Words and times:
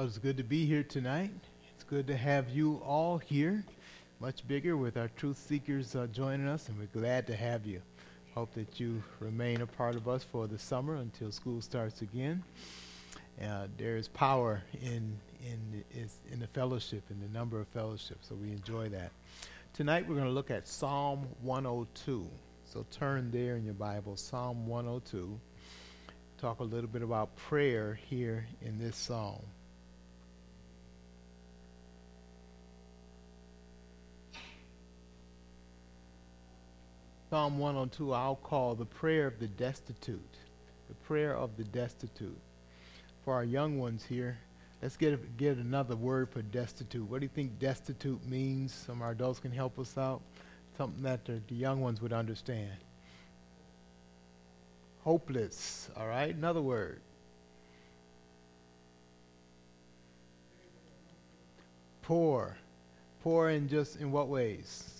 Well, 0.00 0.08
it's 0.08 0.16
good 0.16 0.38
to 0.38 0.44
be 0.44 0.64
here 0.64 0.82
tonight. 0.82 1.30
It's 1.74 1.84
good 1.84 2.06
to 2.06 2.16
have 2.16 2.48
you 2.48 2.80
all 2.86 3.18
here, 3.18 3.62
much 4.18 4.48
bigger 4.48 4.74
with 4.74 4.96
our 4.96 5.08
truth 5.08 5.36
seekers 5.36 5.94
uh, 5.94 6.06
joining 6.06 6.48
us, 6.48 6.70
and 6.70 6.78
we're 6.78 6.86
glad 6.98 7.26
to 7.26 7.36
have 7.36 7.66
you. 7.66 7.82
Hope 8.34 8.54
that 8.54 8.80
you 8.80 9.02
remain 9.18 9.60
a 9.60 9.66
part 9.66 9.96
of 9.96 10.08
us 10.08 10.24
for 10.24 10.46
the 10.46 10.58
summer 10.58 10.94
until 10.94 11.30
school 11.30 11.60
starts 11.60 12.00
again. 12.00 12.42
Uh, 13.44 13.66
there 13.76 13.98
is 13.98 14.08
power 14.08 14.62
in 14.80 15.18
in 15.46 15.84
in 16.32 16.40
the 16.40 16.46
fellowship, 16.46 17.02
in 17.10 17.20
the 17.20 17.38
number 17.38 17.60
of 17.60 17.68
fellowships, 17.68 18.28
so 18.28 18.34
we 18.36 18.52
enjoy 18.52 18.88
that. 18.88 19.12
Tonight 19.74 20.08
we're 20.08 20.14
going 20.14 20.28
to 20.28 20.32
look 20.32 20.50
at 20.50 20.66
Psalm 20.66 21.28
102. 21.42 22.26
So 22.64 22.86
turn 22.90 23.30
there 23.30 23.56
in 23.56 23.66
your 23.66 23.74
Bible, 23.74 24.16
Psalm 24.16 24.66
102. 24.66 25.38
Talk 26.38 26.60
a 26.60 26.64
little 26.64 26.88
bit 26.88 27.02
about 27.02 27.36
prayer 27.36 28.00
here 28.08 28.46
in 28.62 28.78
this 28.78 28.96
psalm. 28.96 29.42
Psalm 37.30 37.58
102 37.60 38.12
I'll 38.12 38.34
call 38.34 38.74
the 38.74 38.84
prayer 38.84 39.28
of 39.28 39.38
the 39.38 39.46
destitute. 39.46 40.34
The 40.88 40.94
prayer 41.06 41.36
of 41.36 41.56
the 41.56 41.62
destitute. 41.62 42.40
For 43.24 43.34
our 43.34 43.44
young 43.44 43.78
ones 43.78 44.04
here, 44.04 44.38
let's 44.82 44.96
get, 44.96 45.36
get 45.36 45.56
another 45.56 45.94
word 45.94 46.28
for 46.28 46.42
destitute. 46.42 47.08
What 47.08 47.20
do 47.20 47.26
you 47.26 47.30
think 47.32 47.60
destitute 47.60 48.26
means? 48.26 48.74
Some 48.74 48.96
of 48.96 49.02
our 49.02 49.12
adults 49.12 49.38
can 49.38 49.52
help 49.52 49.78
us 49.78 49.96
out. 49.96 50.22
Something 50.76 51.04
that 51.04 51.24
the, 51.24 51.40
the 51.46 51.54
young 51.54 51.80
ones 51.80 52.02
would 52.02 52.12
understand. 52.12 52.72
Hopeless, 55.04 55.88
all 55.96 56.08
right? 56.08 56.34
Another 56.34 56.60
word. 56.60 57.00
Poor. 62.02 62.56
Poor 63.22 63.50
in 63.50 63.68
just 63.68 64.00
in 64.00 64.10
what 64.10 64.26
ways? 64.26 64.99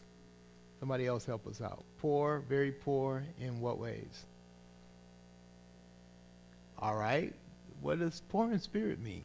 Somebody 0.80 1.06
else 1.06 1.26
help 1.26 1.46
us 1.46 1.60
out. 1.60 1.84
Poor, 1.98 2.42
very 2.48 2.72
poor, 2.72 3.22
in 3.38 3.60
what 3.60 3.78
ways? 3.78 4.24
All 6.78 6.96
right. 6.96 7.34
What 7.82 7.98
does 7.98 8.22
poor 8.30 8.50
in 8.50 8.58
spirit 8.58 8.98
mean? 8.98 9.24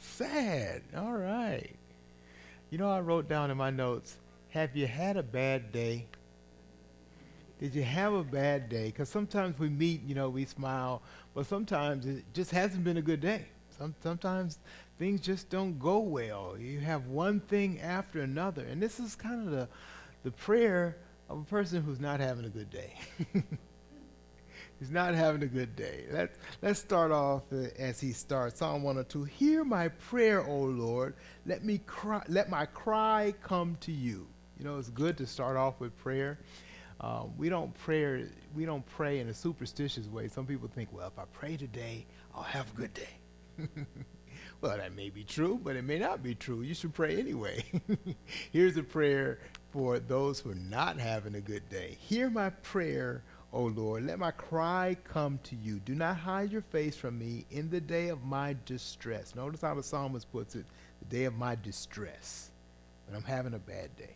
Sad. 0.00 0.82
All 0.96 1.12
right. 1.12 1.76
You 2.70 2.78
know, 2.78 2.90
I 2.90 3.00
wrote 3.00 3.28
down 3.28 3.52
in 3.52 3.56
my 3.56 3.70
notes, 3.70 4.16
have 4.48 4.74
you 4.76 4.86
had 4.86 5.16
a 5.16 5.22
bad 5.22 5.70
day? 5.70 6.06
Did 7.60 7.76
you 7.76 7.84
have 7.84 8.12
a 8.12 8.24
bad 8.24 8.68
day? 8.68 8.86
Because 8.86 9.08
sometimes 9.08 9.56
we 9.60 9.68
meet, 9.68 10.02
you 10.02 10.16
know, 10.16 10.28
we 10.28 10.44
smile, 10.44 11.02
but 11.34 11.46
sometimes 11.46 12.06
it 12.06 12.24
just 12.34 12.50
hasn't 12.50 12.82
been 12.82 12.96
a 12.96 13.02
good 13.02 13.20
day. 13.20 13.46
Some, 13.78 13.94
sometimes 14.02 14.58
things 15.02 15.20
just 15.20 15.50
don't 15.50 15.80
go 15.80 15.98
well. 15.98 16.54
You 16.56 16.78
have 16.78 17.08
one 17.08 17.40
thing 17.40 17.80
after 17.80 18.20
another. 18.20 18.62
And 18.62 18.80
this 18.80 19.00
is 19.00 19.16
kind 19.16 19.44
of 19.44 19.50
the, 19.50 19.68
the 20.22 20.30
prayer 20.30 20.96
of 21.28 21.40
a 21.40 21.44
person 21.44 21.82
who's 21.82 21.98
not 21.98 22.20
having 22.20 22.44
a 22.44 22.48
good 22.48 22.70
day. 22.70 22.94
He's 24.78 24.92
not 24.92 25.16
having 25.16 25.42
a 25.42 25.48
good 25.48 25.74
day. 25.74 26.04
Let's, 26.12 26.38
let's 26.60 26.78
start 26.78 27.10
off 27.10 27.42
as 27.80 28.00
he 28.00 28.12
starts. 28.12 28.60
Psalm 28.60 28.84
102. 28.84 29.24
Hear 29.24 29.64
my 29.64 29.88
prayer, 29.88 30.46
O 30.46 30.56
Lord. 30.56 31.14
Let 31.46 31.64
me 31.64 31.78
cry, 31.84 32.22
let 32.28 32.48
my 32.48 32.66
cry 32.66 33.34
come 33.42 33.76
to 33.80 33.90
you. 33.90 34.28
You 34.56 34.64
know, 34.64 34.78
it's 34.78 34.90
good 34.90 35.18
to 35.18 35.26
start 35.26 35.56
off 35.56 35.80
with 35.80 35.96
prayer. 35.98 36.38
Um, 37.00 37.32
we 37.36 37.48
don't 37.48 37.74
pray. 37.74 38.26
We 38.54 38.66
don't 38.66 38.86
pray 38.86 39.18
in 39.18 39.28
a 39.28 39.34
superstitious 39.34 40.06
way. 40.06 40.28
Some 40.28 40.46
people 40.46 40.68
think, 40.68 40.92
well, 40.92 41.08
if 41.08 41.18
I 41.18 41.24
pray 41.32 41.56
today, 41.56 42.06
I'll 42.36 42.44
have 42.44 42.72
a 42.72 42.76
good 42.76 42.94
day. 42.94 43.66
Well, 44.62 44.76
that 44.76 44.94
may 44.94 45.10
be 45.10 45.24
true, 45.24 45.60
but 45.60 45.74
it 45.74 45.82
may 45.82 45.98
not 45.98 46.22
be 46.22 46.36
true. 46.36 46.62
You 46.62 46.72
should 46.72 46.94
pray 46.94 47.18
anyway. 47.18 47.64
Here's 48.52 48.76
a 48.76 48.84
prayer 48.84 49.40
for 49.72 49.98
those 49.98 50.38
who 50.38 50.52
are 50.52 50.54
not 50.54 51.00
having 51.00 51.34
a 51.34 51.40
good 51.40 51.68
day. 51.68 51.98
Hear 51.98 52.30
my 52.30 52.50
prayer, 52.50 53.24
O 53.52 53.64
Lord. 53.64 54.06
Let 54.06 54.20
my 54.20 54.30
cry 54.30 54.96
come 55.02 55.40
to 55.42 55.56
you. 55.56 55.80
Do 55.80 55.96
not 55.96 56.16
hide 56.16 56.52
your 56.52 56.62
face 56.62 56.94
from 56.96 57.18
me 57.18 57.44
in 57.50 57.70
the 57.70 57.80
day 57.80 58.08
of 58.08 58.22
my 58.22 58.54
distress. 58.64 59.34
Notice 59.34 59.62
how 59.62 59.74
the 59.74 59.82
psalmist 59.82 60.30
puts 60.30 60.54
it 60.54 60.64
the 61.00 61.16
day 61.16 61.24
of 61.24 61.34
my 61.34 61.56
distress. 61.56 62.52
When 63.08 63.16
I'm 63.16 63.24
having 63.24 63.54
a 63.54 63.58
bad 63.58 63.96
day, 63.96 64.14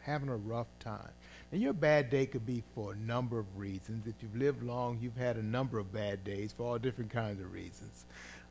having 0.00 0.28
a 0.28 0.36
rough 0.36 0.76
time. 0.80 1.12
And 1.52 1.62
your 1.62 1.72
bad 1.72 2.10
day 2.10 2.26
could 2.26 2.44
be 2.44 2.64
for 2.74 2.94
a 2.94 2.96
number 2.96 3.38
of 3.38 3.46
reasons. 3.56 4.08
If 4.08 4.14
you've 4.20 4.34
lived 4.34 4.64
long, 4.64 4.98
you've 5.00 5.16
had 5.16 5.36
a 5.36 5.42
number 5.42 5.78
of 5.78 5.92
bad 5.92 6.24
days 6.24 6.52
for 6.52 6.64
all 6.64 6.78
different 6.78 7.12
kinds 7.12 7.40
of 7.40 7.52
reasons. 7.52 8.06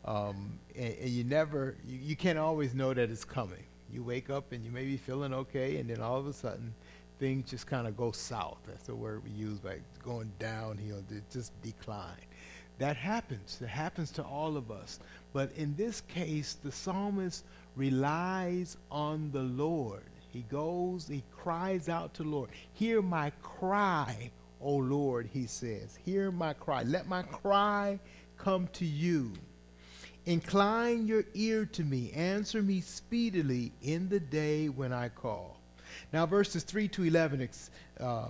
Um, 0.05 0.59
and, 0.75 0.95
and, 1.01 1.09
you 1.09 1.23
never, 1.23 1.77
you, 1.85 1.97
you 1.97 2.15
can't 2.15 2.37
always 2.37 2.73
know 2.73 2.93
that 2.93 3.09
it's 3.09 3.23
coming. 3.23 3.63
You 3.91 4.03
wake 4.03 4.29
up 4.29 4.51
and 4.51 4.63
you 4.65 4.71
may 4.71 4.85
be 4.85 4.97
feeling 4.97 5.33
okay, 5.33 5.77
and 5.77 5.89
then 5.89 6.01
all 6.01 6.17
of 6.17 6.27
a 6.27 6.33
sudden, 6.33 6.73
things 7.19 7.49
just 7.49 7.67
kind 7.67 7.87
of 7.87 7.95
go 7.95 8.11
south. 8.11 8.57
That's 8.67 8.87
the 8.87 8.95
word 8.95 9.23
we 9.23 9.29
use, 9.31 9.63
like 9.63 9.81
going 10.03 10.31
downhill, 10.39 11.03
just 11.31 11.59
decline. 11.61 12.25
That 12.79 12.97
happens. 12.97 13.59
It 13.61 13.67
happens 13.67 14.11
to 14.11 14.23
all 14.23 14.57
of 14.57 14.71
us. 14.71 14.99
But 15.31 15.51
in 15.55 15.75
this 15.75 16.01
case, 16.01 16.57
the 16.61 16.71
psalmist 16.71 17.45
relies 17.75 18.77
on 18.91 19.31
the 19.31 19.43
Lord. 19.43 20.03
He 20.31 20.41
goes, 20.49 21.07
he 21.07 21.23
cries 21.31 21.89
out 21.89 22.13
to 22.15 22.23
Lord. 22.23 22.49
Hear 22.73 23.01
my 23.01 23.31
cry, 23.41 24.31
O 24.59 24.75
Lord, 24.75 25.29
he 25.31 25.45
says. 25.45 25.97
Hear 26.03 26.31
my 26.31 26.53
cry. 26.53 26.83
Let 26.83 27.07
my 27.07 27.21
cry 27.21 27.99
come 28.37 28.67
to 28.73 28.85
you. 28.85 29.33
Incline 30.25 31.05
your 31.05 31.25
ear 31.33 31.65
to 31.65 31.83
me, 31.83 32.11
answer 32.13 32.61
me 32.61 32.79
speedily 32.79 33.73
in 33.81 34.07
the 34.07 34.19
day 34.19 34.69
when 34.69 34.93
I 34.93 35.09
call. 35.09 35.59
Now, 36.13 36.25
verses 36.25 36.63
3 36.63 36.87
to 36.89 37.03
11 37.03 37.49
uh, 37.99 38.27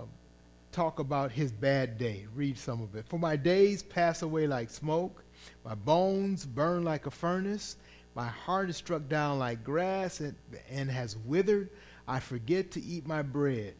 talk 0.72 0.98
about 0.98 1.30
his 1.30 1.52
bad 1.52 1.96
day. 1.96 2.26
Read 2.34 2.58
some 2.58 2.82
of 2.82 2.96
it. 2.96 3.06
For 3.08 3.18
my 3.18 3.36
days 3.36 3.82
pass 3.82 4.22
away 4.22 4.48
like 4.48 4.70
smoke, 4.70 5.22
my 5.64 5.76
bones 5.76 6.44
burn 6.44 6.82
like 6.82 7.06
a 7.06 7.10
furnace, 7.10 7.76
my 8.16 8.26
heart 8.26 8.70
is 8.70 8.76
struck 8.76 9.08
down 9.08 9.38
like 9.38 9.62
grass 9.62 10.20
and, 10.20 10.34
and 10.70 10.90
has 10.90 11.16
withered. 11.16 11.70
I 12.06 12.20
forget 12.20 12.72
to 12.72 12.82
eat 12.82 13.06
my 13.06 13.22
bread. 13.22 13.74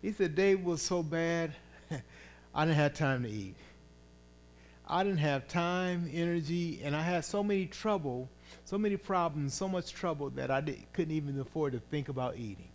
He 0.00 0.12
said, 0.12 0.34
Day 0.34 0.54
was 0.54 0.82
so 0.82 1.02
bad, 1.02 1.52
I 2.54 2.64
didn't 2.64 2.76
have 2.76 2.94
time 2.94 3.22
to 3.22 3.28
eat. 3.28 3.54
I 4.86 5.02
didn't 5.02 5.18
have 5.18 5.48
time, 5.48 6.10
energy, 6.12 6.80
and 6.84 6.94
I 6.94 7.02
had 7.02 7.24
so 7.24 7.42
many 7.42 7.66
trouble, 7.66 8.28
so 8.64 8.76
many 8.76 8.96
problems, 8.96 9.54
so 9.54 9.66
much 9.66 9.92
trouble 9.92 10.30
that 10.30 10.50
I 10.50 10.60
couldn't 10.92 11.14
even 11.14 11.40
afford 11.40 11.72
to 11.72 11.78
think 11.78 12.08
about 12.08 12.36
eating. 12.36 12.68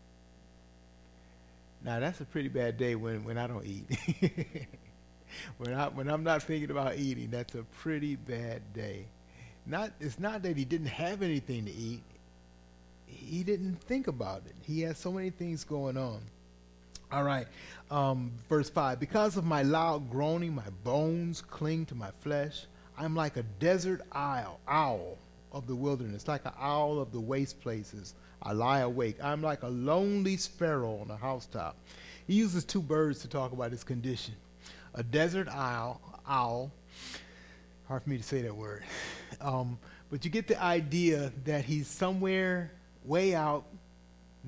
Now 1.83 1.99
that's 1.99 2.19
a 2.19 2.25
pretty 2.25 2.49
bad 2.49 2.77
day 2.77 2.95
when, 2.95 3.23
when 3.23 3.37
I 3.37 3.47
don't 3.47 3.65
eat. 3.65 3.85
when 5.57 5.73
I 5.73 5.87
when 5.87 6.09
I'm 6.09 6.23
not 6.23 6.43
thinking 6.43 6.71
about 6.71 6.97
eating, 6.97 7.29
that's 7.29 7.55
a 7.55 7.63
pretty 7.63 8.15
bad 8.15 8.61
day. 8.73 9.05
Not 9.65 9.91
it's 9.99 10.19
not 10.19 10.41
that 10.43 10.57
he 10.57 10.65
didn't 10.65 10.87
have 10.87 11.21
anything 11.21 11.65
to 11.65 11.71
eat. 11.71 12.03
He 13.05 13.43
didn't 13.43 13.81
think 13.83 14.07
about 14.07 14.43
it. 14.45 14.55
He 14.63 14.81
had 14.81 14.97
so 14.97 15.11
many 15.11 15.29
things 15.29 15.63
going 15.63 15.97
on. 15.97 16.21
All 17.11 17.23
right. 17.23 17.47
Um, 17.89 18.31
verse 18.47 18.69
5 18.69 18.99
Because 18.99 19.35
of 19.35 19.43
my 19.45 19.63
loud 19.63 20.09
groaning, 20.09 20.53
my 20.53 20.69
bones 20.83 21.41
cling 21.41 21.85
to 21.87 21.95
my 21.95 22.11
flesh. 22.19 22.65
I'm 22.97 23.15
like 23.15 23.37
a 23.37 23.43
desert 23.43 24.01
owl, 24.13 24.59
owl 24.67 25.17
of 25.51 25.65
the 25.65 25.75
wilderness, 25.75 26.27
like 26.27 26.45
an 26.45 26.51
owl 26.59 26.99
of 26.99 27.11
the 27.11 27.19
waste 27.19 27.61
places. 27.61 28.13
I 28.43 28.53
lie 28.53 28.79
awake. 28.79 29.17
I'm 29.23 29.41
like 29.41 29.63
a 29.63 29.67
lonely 29.67 30.37
sparrow 30.37 30.99
on 31.01 31.09
a 31.09 31.17
housetop. 31.17 31.77
He 32.27 32.35
uses 32.35 32.63
two 32.63 32.81
birds 32.81 33.19
to 33.19 33.27
talk 33.27 33.51
about 33.51 33.71
his 33.71 33.83
condition 33.83 34.35
a 34.93 35.03
desert 35.03 35.47
owl, 35.47 36.01
owl. 36.27 36.71
Hard 37.87 38.03
for 38.03 38.09
me 38.09 38.17
to 38.17 38.23
say 38.23 38.41
that 38.43 38.55
word. 38.55 38.83
Um, 39.41 39.79
but 40.11 40.25
you 40.25 40.31
get 40.31 40.47
the 40.47 40.61
idea 40.61 41.31
that 41.45 41.63
he's 41.63 41.87
somewhere 41.87 42.73
way 43.05 43.35
out 43.35 43.63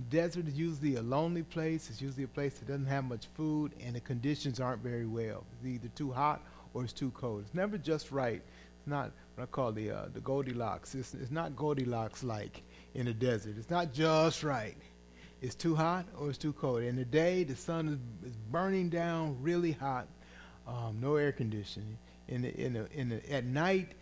desert 0.09 0.47
is 0.47 0.57
usually 0.57 0.95
a 0.95 1.01
lonely 1.01 1.43
place. 1.43 1.89
It's 1.89 2.01
usually 2.01 2.23
a 2.23 2.27
place 2.27 2.53
that 2.55 2.67
doesn't 2.67 2.85
have 2.85 3.03
much 3.05 3.27
food, 3.35 3.73
and 3.83 3.95
the 3.95 3.99
conditions 3.99 4.59
aren't 4.59 4.81
very 4.81 5.05
well. 5.05 5.43
It's 5.53 5.67
either 5.67 5.89
too 5.95 6.11
hot 6.11 6.41
or 6.73 6.83
it's 6.83 6.93
too 6.93 7.11
cold. 7.11 7.41
It's 7.41 7.53
never 7.53 7.77
just 7.77 8.11
right. 8.11 8.41
It's 8.79 8.87
not 8.87 9.11
what 9.35 9.43
I 9.43 9.45
call 9.47 9.71
the 9.71 9.91
uh, 9.91 10.05
the 10.13 10.21
Goldilocks. 10.21 10.95
It's, 10.95 11.13
it's 11.13 11.31
not 11.31 11.55
Goldilocks 11.55 12.23
like 12.23 12.63
in 12.93 13.05
the 13.05 13.13
desert. 13.13 13.55
It's 13.57 13.69
not 13.69 13.93
just 13.93 14.43
right. 14.43 14.77
It's 15.41 15.55
too 15.55 15.75
hot 15.75 16.05
or 16.17 16.29
it's 16.29 16.37
too 16.37 16.53
cold. 16.53 16.83
In 16.83 16.95
the 16.95 17.05
day, 17.05 17.43
the 17.43 17.55
sun 17.55 17.87
is, 17.87 18.29
is 18.29 18.37
burning 18.51 18.89
down 18.89 19.37
really 19.41 19.71
hot. 19.71 20.07
Um, 20.67 20.99
no 21.01 21.15
air 21.15 21.31
conditioning. 21.31 21.97
In 22.27 22.43
the, 22.43 22.55
in 22.55 22.73
the, 22.73 22.87
in 22.93 23.09
the, 23.09 23.31
at 23.31 23.45
night, 23.45 23.93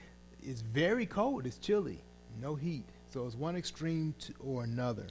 it's 0.44 0.62
very 0.62 1.06
cold. 1.06 1.48
It's 1.48 1.58
chilly. 1.58 2.04
No 2.42 2.56
heat. 2.56 2.84
So 3.12 3.26
it's 3.26 3.36
one 3.36 3.56
extreme 3.56 4.14
to, 4.20 4.34
or 4.40 4.64
another. 4.66 5.08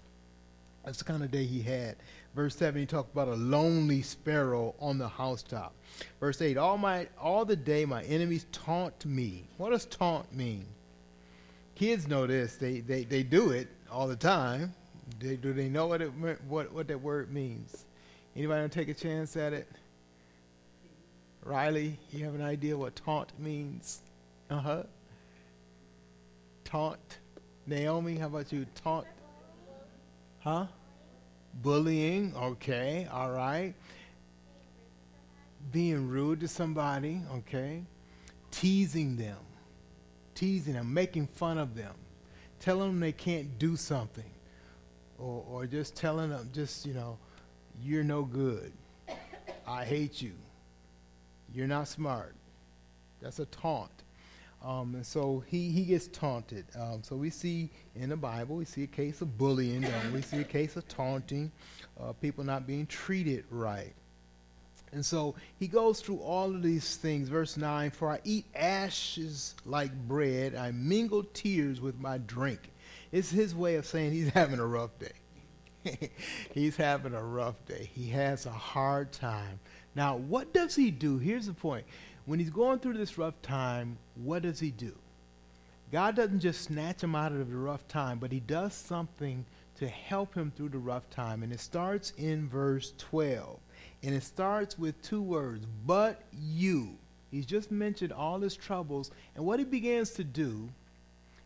That's 0.88 1.00
the 1.00 1.05
kind 1.05 1.23
of 1.23 1.31
day 1.31 1.44
he 1.44 1.61
had. 1.61 1.96
Verse 2.35 2.56
7, 2.56 2.81
he 2.81 2.87
talked 2.87 3.12
about 3.12 3.29
a 3.29 3.35
lonely 3.35 4.00
sparrow 4.00 4.75
on 4.81 4.96
the 4.96 5.06
housetop. 5.06 5.75
Verse 6.19 6.40
8, 6.40 6.56
all, 6.56 6.79
my, 6.79 7.08
all 7.20 7.44
the 7.44 7.56
day 7.56 7.85
my 7.85 8.02
enemies 8.05 8.46
taunt 8.52 9.05
me. 9.05 9.50
What 9.58 9.69
does 9.69 9.85
taunt 9.85 10.35
mean? 10.35 10.64
kids 11.75 12.08
know 12.08 12.26
this. 12.26 12.56
They, 12.56 12.81
they, 12.81 13.05
they 13.05 13.23
do 13.23 13.50
it 13.50 13.69
all 13.93 14.08
the 14.08 14.17
time. 14.17 14.73
They, 15.20 15.37
do 15.37 15.52
they 15.52 15.69
know 15.69 15.88
what, 15.88 16.00
it, 16.00 16.11
what, 16.49 16.73
what 16.73 16.88
that 16.88 17.02
word 17.02 17.31
means? 17.31 17.84
Anybody 18.34 18.62
want 18.62 18.73
to 18.73 18.79
take 18.79 18.88
a 18.88 18.99
chance 18.99 19.37
at 19.37 19.52
it? 19.52 19.69
Riley, 21.44 21.99
you 22.12 22.25
have 22.25 22.34
an 22.34 22.43
idea 22.43 22.79
what 22.79 22.96
taunt 22.96 23.38
means? 23.38 24.00
Uh 24.49 24.58
huh. 24.58 24.82
Taunt. 26.64 27.19
Naomi, 27.67 28.17
how 28.17 28.29
about 28.29 28.50
you? 28.50 28.64
Taunt. 28.75 29.06
Huh? 30.38 30.67
Bullying. 31.54 32.34
Okay. 32.36 33.08
All 33.10 33.30
right. 33.30 33.74
Being 35.72 36.08
rude 36.08 36.40
to 36.40 36.48
somebody. 36.48 37.20
Okay. 37.32 37.82
Teasing 38.50 39.16
them. 39.16 39.38
Teasing 40.34 40.74
them. 40.74 40.92
Making 40.92 41.26
fun 41.26 41.58
of 41.58 41.74
them. 41.74 41.94
Telling 42.60 42.88
them 42.88 43.00
they 43.00 43.12
can't 43.12 43.58
do 43.58 43.76
something. 43.76 44.30
Or, 45.18 45.44
or 45.50 45.66
just 45.66 45.96
telling 45.96 46.30
them, 46.30 46.48
just, 46.52 46.86
you 46.86 46.94
know, 46.94 47.18
you're 47.82 48.04
no 48.04 48.22
good. 48.22 48.72
I 49.66 49.84
hate 49.84 50.22
you. 50.22 50.32
You're 51.52 51.66
not 51.66 51.88
smart. 51.88 52.34
That's 53.20 53.38
a 53.38 53.46
taunt. 53.46 53.90
Um, 54.64 54.96
and 54.96 55.06
so 55.06 55.44
he, 55.46 55.70
he 55.70 55.84
gets 55.84 56.08
taunted. 56.08 56.66
Um, 56.78 57.02
so 57.02 57.16
we 57.16 57.31
see 57.31 57.70
in 57.94 58.08
the 58.08 58.16
Bible, 58.16 58.56
we 58.56 58.64
see 58.64 58.82
a 58.82 58.88
case 58.88 59.20
of 59.20 59.38
bullying, 59.38 59.87
we 60.12 60.22
see 60.22 60.40
a 60.40 60.44
case 60.44 60.76
of 60.76 60.87
taunting, 60.88 61.52
uh, 62.00 62.12
people 62.14 62.44
not 62.44 62.66
being 62.66 62.87
treated 62.87 63.44
right. 63.50 63.94
And 64.93 65.05
so 65.05 65.34
he 65.58 65.69
goes 65.69 66.00
through 66.00 66.19
all 66.19 66.46
of 66.46 66.62
these 66.62 66.96
things. 66.96 67.28
Verse 67.28 67.56
9 67.56 67.90
For 67.90 68.10
I 68.10 68.20
eat 68.25 68.46
ashes 68.55 69.55
like 69.64 69.93
bread, 70.08 70.55
I 70.55 70.70
mingle 70.72 71.25
tears 71.34 71.81
with 71.81 71.99
my 72.00 72.19
drink. 72.19 72.72
It's 73.12 73.31
his 73.31 73.55
way 73.55 73.76
of 73.76 73.87
saying 73.87 74.12
he's 74.12 74.28
having 74.34 74.58
a 74.58 74.66
rough 74.66 74.90
day. 74.99 76.10
he's 76.55 76.76
having 76.76 77.14
a 77.14 77.22
rough 77.22 77.64
day. 77.66 77.90
He 77.94 78.08
has 78.10 78.46
a 78.46 78.50
hard 78.50 79.12
time. 79.12 79.60
Now, 79.94 80.16
what 80.16 80.52
does 80.52 80.76
he 80.76 80.90
do? 80.90 81.19
Here's 81.19 81.46
the 81.46 81.55
point. 81.55 81.84
When 82.28 82.38
he's 82.38 82.50
going 82.50 82.80
through 82.80 82.98
this 82.98 83.16
rough 83.16 83.40
time, 83.40 83.96
what 84.14 84.42
does 84.42 84.60
he 84.60 84.70
do? 84.70 84.92
God 85.90 86.14
doesn't 86.14 86.40
just 86.40 86.60
snatch 86.60 87.02
him 87.02 87.14
out 87.14 87.32
of 87.32 87.50
the 87.50 87.56
rough 87.56 87.88
time, 87.88 88.19
but 88.19 88.30
he 88.30 88.40
does 88.40 88.75
something 88.75 89.46
to 89.78 89.88
help 89.88 90.34
him 90.34 90.52
through 90.54 90.69
the 90.69 90.78
rough 90.78 91.08
time. 91.08 91.42
And 91.42 91.50
it 91.50 91.58
starts 91.58 92.12
in 92.19 92.46
verse 92.46 92.92
12. 92.98 93.58
And 94.02 94.14
it 94.14 94.22
starts 94.22 94.78
with 94.78 95.00
two 95.00 95.22
words, 95.22 95.66
but 95.86 96.20
you. 96.38 96.98
He's 97.30 97.46
just 97.46 97.70
mentioned 97.70 98.12
all 98.12 98.40
his 98.40 98.54
troubles. 98.54 99.10
And 99.34 99.46
what 99.46 99.58
he 99.58 99.64
begins 99.64 100.10
to 100.10 100.24
do 100.24 100.69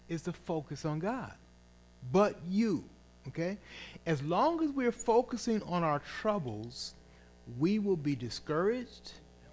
is 0.08 0.22
to 0.22 0.32
focus 0.32 0.84
on 0.84 0.98
God. 0.98 1.34
But 2.10 2.40
you. 2.50 2.82
Okay? 3.28 3.56
As 4.04 4.20
long 4.20 4.64
as 4.64 4.70
we're 4.72 4.90
focusing 4.90 5.62
on 5.62 5.84
our 5.84 6.00
troubles, 6.20 6.94
we 7.56 7.78
will 7.78 7.96
be 7.96 8.16
discouraged, 8.16 9.12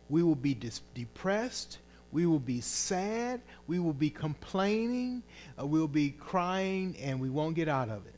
we 0.09 0.23
will 0.23 0.35
be 0.35 0.53
dis- 0.53 0.81
depressed, 0.93 1.79
we 2.11 2.25
will 2.25 2.39
be 2.39 2.61
sad, 2.61 3.41
we 3.67 3.79
will 3.79 3.93
be 3.93 4.09
complaining, 4.09 5.21
uh, 5.59 5.65
we'll 5.65 5.87
be 5.87 6.09
crying, 6.09 6.95
and 7.01 7.19
we 7.19 7.29
won't 7.29 7.55
get 7.55 7.67
out 7.67 7.89
of 7.89 8.05
it. 8.07 8.15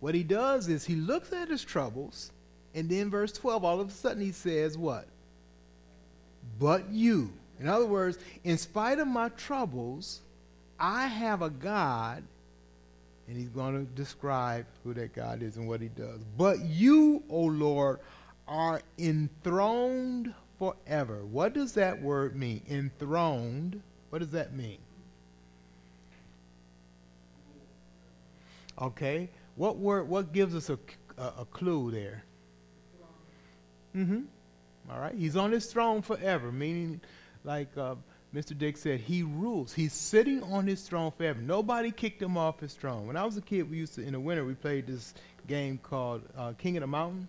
What 0.00 0.14
he 0.14 0.22
does 0.22 0.68
is 0.68 0.84
he 0.84 0.96
looks 0.96 1.32
at 1.32 1.48
his 1.48 1.64
troubles, 1.64 2.30
and 2.74 2.88
then 2.88 3.10
verse 3.10 3.32
12, 3.32 3.64
all 3.64 3.80
of 3.80 3.88
a 3.88 3.92
sudden 3.92 4.22
he 4.22 4.32
says, 4.32 4.76
What? 4.76 5.06
But 6.58 6.90
you. 6.90 7.32
In 7.58 7.68
other 7.68 7.86
words, 7.86 8.18
in 8.42 8.58
spite 8.58 8.98
of 8.98 9.08
my 9.08 9.30
troubles, 9.30 10.20
I 10.78 11.06
have 11.06 11.40
a 11.40 11.50
God, 11.50 12.22
and 13.26 13.36
he's 13.36 13.48
going 13.48 13.74
to 13.74 13.90
describe 13.92 14.66
who 14.82 14.92
that 14.94 15.14
God 15.14 15.42
is 15.42 15.56
and 15.56 15.66
what 15.66 15.80
he 15.80 15.88
does. 15.88 16.20
But 16.36 16.60
you, 16.60 17.22
O 17.30 17.40
Lord, 17.40 18.00
are 18.46 18.82
enthroned 18.98 20.34
forever. 20.58 21.24
What 21.24 21.54
does 21.54 21.72
that 21.72 22.00
word 22.00 22.36
mean? 22.36 22.62
Enthroned. 22.68 23.80
What 24.10 24.20
does 24.20 24.30
that 24.30 24.52
mean? 24.54 24.78
Okay. 28.80 29.28
What 29.56 29.76
word? 29.76 30.08
What 30.08 30.32
gives 30.32 30.54
us 30.54 30.70
a, 30.70 30.78
a, 31.18 31.32
a 31.40 31.44
clue 31.46 31.90
there? 31.90 32.24
Mm-hmm. 33.96 34.22
All 34.90 35.00
right. 35.00 35.14
He's 35.14 35.36
on 35.36 35.52
his 35.52 35.66
throne 35.66 36.02
forever, 36.02 36.50
meaning, 36.50 37.00
like 37.44 37.68
uh, 37.76 37.94
Mr. 38.34 38.56
Dick 38.56 38.76
said, 38.76 39.00
he 39.00 39.22
rules. 39.22 39.72
He's 39.72 39.92
sitting 39.92 40.42
on 40.42 40.66
his 40.66 40.82
throne 40.82 41.12
forever. 41.16 41.40
Nobody 41.40 41.92
kicked 41.92 42.20
him 42.20 42.36
off 42.36 42.58
his 42.58 42.74
throne. 42.74 43.06
When 43.06 43.16
I 43.16 43.24
was 43.24 43.36
a 43.36 43.40
kid, 43.40 43.70
we 43.70 43.76
used 43.76 43.94
to 43.94 44.02
in 44.02 44.12
the 44.12 44.20
winter 44.20 44.44
we 44.44 44.54
played 44.54 44.88
this 44.88 45.14
game 45.46 45.78
called 45.78 46.22
uh, 46.36 46.52
King 46.58 46.76
of 46.76 46.80
the 46.80 46.86
Mountain. 46.88 47.28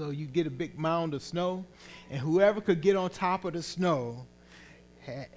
So 0.00 0.08
you 0.08 0.24
get 0.24 0.46
a 0.46 0.50
big 0.50 0.78
mound 0.78 1.12
of 1.12 1.22
snow, 1.22 1.66
and 2.10 2.18
whoever 2.18 2.62
could 2.62 2.80
get 2.80 2.96
on 2.96 3.10
top 3.10 3.44
of 3.44 3.52
the 3.52 3.62
snow 3.62 4.24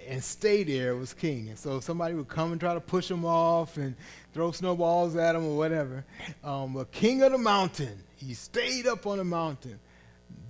and 0.07 0.23
stay 0.23 0.63
there 0.63 0.95
was 0.95 1.13
king. 1.13 1.49
And 1.49 1.59
so 1.59 1.81
somebody 1.81 2.13
would 2.15 2.29
come 2.29 2.53
and 2.53 2.61
try 2.61 2.73
to 2.73 2.79
push 2.79 3.11
him 3.11 3.25
off 3.25 3.75
and 3.75 3.93
throw 4.33 4.53
snowballs 4.53 5.17
at 5.17 5.35
him 5.35 5.45
or 5.45 5.57
whatever. 5.57 6.05
Um, 6.45 6.75
but 6.75 6.93
king 6.93 7.23
of 7.23 7.33
the 7.33 7.37
mountain, 7.37 8.05
he 8.15 8.33
stayed 8.33 8.87
up 8.87 9.05
on 9.05 9.17
the 9.17 9.25
mountain. 9.25 9.81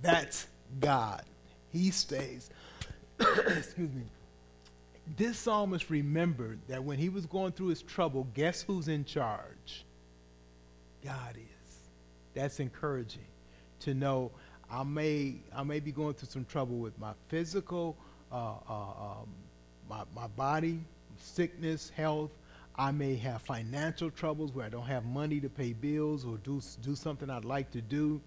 That's 0.00 0.46
God. 0.78 1.24
He 1.72 1.90
stays. 1.90 2.50
Excuse 3.18 3.92
me. 3.92 4.04
This 5.16 5.38
psalmist 5.38 5.90
remembered 5.90 6.60
that 6.68 6.84
when 6.84 6.98
he 6.98 7.08
was 7.08 7.26
going 7.26 7.50
through 7.50 7.70
his 7.70 7.82
trouble, 7.82 8.28
guess 8.32 8.62
who's 8.62 8.86
in 8.86 9.06
charge? 9.06 9.84
God 11.04 11.34
is. 11.36 11.78
That's 12.32 12.60
encouraging 12.60 13.24
to 13.84 13.94
know 13.94 14.30
I 14.70 14.82
may 14.82 15.36
I 15.54 15.62
may 15.62 15.80
be 15.80 15.92
going 15.92 16.14
through 16.14 16.28
some 16.28 16.44
trouble 16.44 16.76
with 16.78 16.98
my 16.98 17.12
physical, 17.28 17.96
uh, 18.32 18.54
uh, 18.68 18.72
um, 18.72 19.28
my 19.88 20.02
my 20.14 20.26
body, 20.28 20.80
sickness, 21.18 21.90
health. 21.94 22.30
I 22.76 22.90
may 22.90 23.14
have 23.16 23.42
financial 23.42 24.10
troubles 24.10 24.52
where 24.52 24.66
I 24.66 24.68
don't 24.68 24.86
have 24.86 25.04
money 25.04 25.38
to 25.40 25.48
pay 25.48 25.72
bills 25.72 26.24
or 26.24 26.38
do 26.38 26.60
do 26.82 26.96
something 26.96 27.30
I'd 27.30 27.44
like 27.44 27.70
to 27.72 27.80
do. 27.80 28.20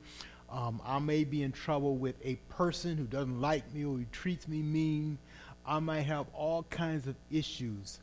Um, 0.49 0.81
I 0.85 0.99
may 0.99 1.25
be 1.25 1.43
in 1.43 1.51
trouble 1.51 1.97
with 1.97 2.15
a 2.23 2.35
person 2.47 2.95
who 2.95 3.03
doesn't 3.03 3.41
like 3.41 3.73
me 3.73 3.83
or 3.83 3.97
who 3.97 4.05
treats 4.11 4.47
me 4.47 4.61
mean. 4.61 5.17
I 5.65 5.79
might 5.79 6.03
have 6.03 6.27
all 6.33 6.63
kinds 6.63 7.07
of 7.07 7.15
issues. 7.29 7.99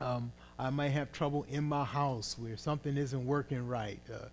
Um, 0.00 0.32
I 0.58 0.70
might 0.70 0.88
have 0.88 1.12
trouble 1.12 1.46
in 1.48 1.62
my 1.62 1.84
house 1.84 2.36
where 2.36 2.56
something 2.56 2.96
isn't 2.96 3.24
working 3.24 3.68
right. 3.68 4.00
Uh, 4.12 4.26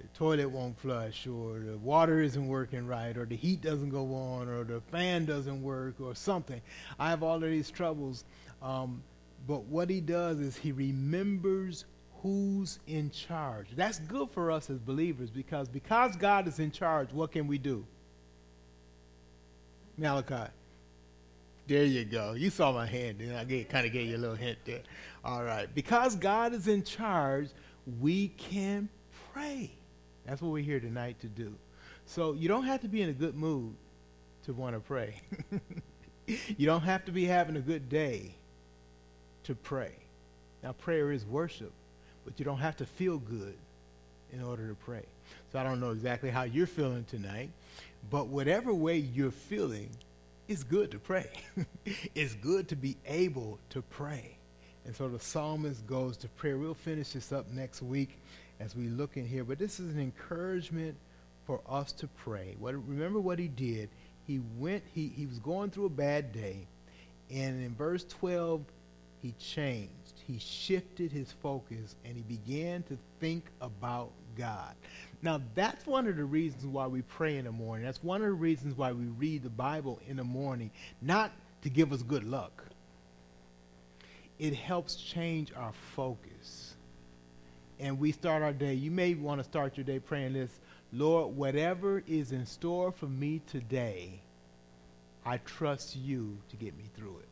the 0.00 0.18
toilet 0.18 0.50
won't 0.50 0.78
flush 0.78 1.26
or 1.26 1.58
the 1.60 1.78
water 1.78 2.20
isn't 2.20 2.46
working 2.46 2.86
right 2.86 3.16
or 3.16 3.24
the 3.24 3.36
heat 3.36 3.60
doesn't 3.60 3.90
go 3.90 4.14
on 4.14 4.48
or 4.48 4.64
the 4.64 4.80
fan 4.90 5.24
doesn't 5.24 5.62
work 5.62 5.94
or 6.00 6.14
something. 6.14 6.60
I 6.98 7.10
have 7.10 7.22
all 7.22 7.36
of 7.36 7.42
these 7.42 7.70
troubles. 7.70 8.24
Um, 8.62 9.02
but 9.46 9.64
what 9.64 9.90
he 9.90 10.00
does 10.00 10.38
is 10.40 10.56
he 10.56 10.72
remembers 10.72 11.84
who's 12.22 12.78
in 12.86 13.10
charge. 13.10 13.68
That's 13.74 13.98
good 14.00 14.30
for 14.30 14.50
us 14.50 14.70
as 14.70 14.78
believers 14.78 15.30
because 15.30 15.68
because 15.68 16.16
God 16.16 16.46
is 16.48 16.58
in 16.58 16.70
charge, 16.70 17.12
what 17.12 17.32
can 17.32 17.46
we 17.46 17.58
do? 17.58 17.84
Malachi. 19.96 20.50
There 21.66 21.84
you 21.84 22.04
go. 22.04 22.32
You 22.32 22.50
saw 22.50 22.72
my 22.72 22.86
hand, 22.86 23.20
and 23.20 23.36
I 23.36 23.44
kind 23.70 23.86
of 23.86 23.92
gave 23.92 24.08
you 24.08 24.16
a 24.16 24.18
little 24.18 24.34
hint 24.34 24.58
there. 24.64 24.82
All 25.24 25.44
right. 25.44 25.72
Because 25.72 26.16
God 26.16 26.52
is 26.52 26.66
in 26.66 26.82
charge, 26.82 27.50
we 28.00 28.28
can 28.28 28.88
pray. 29.32 29.70
That's 30.26 30.42
what 30.42 30.52
we're 30.52 30.64
here 30.64 30.80
tonight 30.80 31.20
to 31.20 31.26
do. 31.26 31.54
So 32.06 32.32
you 32.32 32.48
don't 32.48 32.64
have 32.64 32.80
to 32.82 32.88
be 32.88 33.02
in 33.02 33.08
a 33.08 33.12
good 33.12 33.34
mood 33.34 33.74
to 34.44 34.52
want 34.52 34.74
to 34.74 34.80
pray. 34.80 35.20
you 36.26 36.66
don't 36.66 36.82
have 36.82 37.04
to 37.06 37.12
be 37.12 37.24
having 37.24 37.56
a 37.56 37.60
good 37.60 37.88
day 37.88 38.34
to 39.44 39.54
pray. 39.54 39.92
Now, 40.62 40.72
prayer 40.72 41.12
is 41.12 41.24
worship, 41.24 41.72
but 42.24 42.38
you 42.38 42.44
don't 42.44 42.58
have 42.58 42.76
to 42.78 42.86
feel 42.86 43.18
good 43.18 43.56
in 44.32 44.42
order 44.42 44.68
to 44.68 44.74
pray. 44.74 45.04
So 45.52 45.58
I 45.58 45.64
don't 45.64 45.80
know 45.80 45.90
exactly 45.90 46.30
how 46.30 46.42
you're 46.42 46.66
feeling 46.66 47.04
tonight, 47.04 47.50
but 48.10 48.28
whatever 48.28 48.72
way 48.72 48.98
you're 48.98 49.30
feeling, 49.30 49.90
it's 50.48 50.62
good 50.62 50.90
to 50.92 50.98
pray. 50.98 51.30
it's 52.14 52.34
good 52.34 52.68
to 52.68 52.76
be 52.76 52.96
able 53.06 53.58
to 53.70 53.82
pray. 53.82 54.36
And 54.84 54.94
so 54.94 55.08
the 55.08 55.20
psalmist 55.20 55.86
goes 55.86 56.16
to 56.18 56.28
prayer. 56.28 56.58
We'll 56.58 56.74
finish 56.74 57.10
this 57.10 57.32
up 57.32 57.50
next 57.50 57.82
week 57.82 58.18
as 58.60 58.76
we 58.76 58.88
look 58.88 59.16
in 59.16 59.26
here. 59.26 59.44
But 59.44 59.58
this 59.58 59.80
is 59.80 59.94
an 59.94 60.00
encouragement 60.00 60.96
for 61.46 61.60
us 61.68 61.92
to 61.92 62.06
pray. 62.06 62.56
What, 62.58 62.74
remember 62.88 63.20
what 63.20 63.38
he 63.38 63.48
did. 63.48 63.88
He 64.26 64.40
went, 64.58 64.84
he, 64.94 65.08
he 65.08 65.26
was 65.26 65.38
going 65.40 65.70
through 65.70 65.86
a 65.86 65.90
bad 65.90 66.32
day. 66.32 66.66
And 67.30 67.64
in 67.64 67.74
verse 67.74 68.04
12, 68.04 68.62
he 69.22 69.34
changed. 69.38 69.90
He 70.26 70.38
shifted 70.38 71.12
his 71.12 71.32
focus 71.42 71.96
and 72.04 72.16
he 72.16 72.22
began 72.22 72.82
to 72.84 72.98
think 73.20 73.44
about 73.60 74.10
God. 74.36 74.74
Now, 75.22 75.40
that's 75.54 75.86
one 75.86 76.06
of 76.06 76.16
the 76.16 76.24
reasons 76.24 76.64
why 76.66 76.86
we 76.86 77.02
pray 77.02 77.36
in 77.38 77.44
the 77.46 77.52
morning. 77.52 77.84
That's 77.84 78.02
one 78.02 78.20
of 78.22 78.28
the 78.28 78.32
reasons 78.32 78.76
why 78.76 78.92
we 78.92 79.04
read 79.04 79.42
the 79.42 79.50
Bible 79.50 80.00
in 80.08 80.16
the 80.16 80.24
morning, 80.24 80.70
not 81.02 81.32
to 81.62 81.70
give 81.70 81.92
us 81.92 82.02
good 82.02 82.24
luck. 82.24 82.64
it 84.40 84.54
helps 84.54 84.96
change 84.96 85.52
our 85.54 85.72
focus. 85.94 86.69
And 87.80 87.98
we 87.98 88.12
start 88.12 88.42
our 88.42 88.52
day. 88.52 88.74
You 88.74 88.90
may 88.90 89.14
want 89.14 89.40
to 89.40 89.44
start 89.44 89.76
your 89.76 89.84
day 89.84 89.98
praying 89.98 90.34
this 90.34 90.50
Lord, 90.92 91.36
whatever 91.36 92.02
is 92.06 92.32
in 92.32 92.44
store 92.46 92.92
for 92.92 93.06
me 93.06 93.40
today, 93.46 94.20
I 95.24 95.38
trust 95.38 95.96
you 95.96 96.38
to 96.50 96.56
get 96.56 96.76
me 96.76 96.84
through 96.96 97.18
it. 97.20 97.28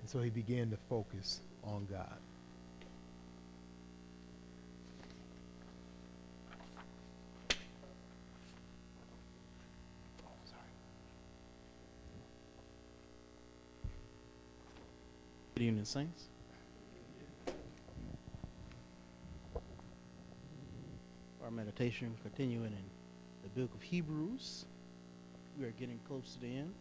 And 0.00 0.08
so 0.10 0.20
he 0.20 0.30
began 0.30 0.70
to 0.70 0.76
focus 0.88 1.40
on 1.62 1.86
God. 1.90 2.16
Good 15.54 15.86
Saints. 15.86 16.24
Our 21.50 21.56
meditation 21.56 22.14
continuing 22.22 22.66
in 22.72 22.84
the 23.42 23.48
book 23.60 23.74
of 23.74 23.82
Hebrews. 23.82 24.66
We 25.58 25.64
are 25.64 25.72
getting 25.72 25.98
close 26.06 26.34
to 26.34 26.40
the 26.40 26.46
end. 26.46 26.72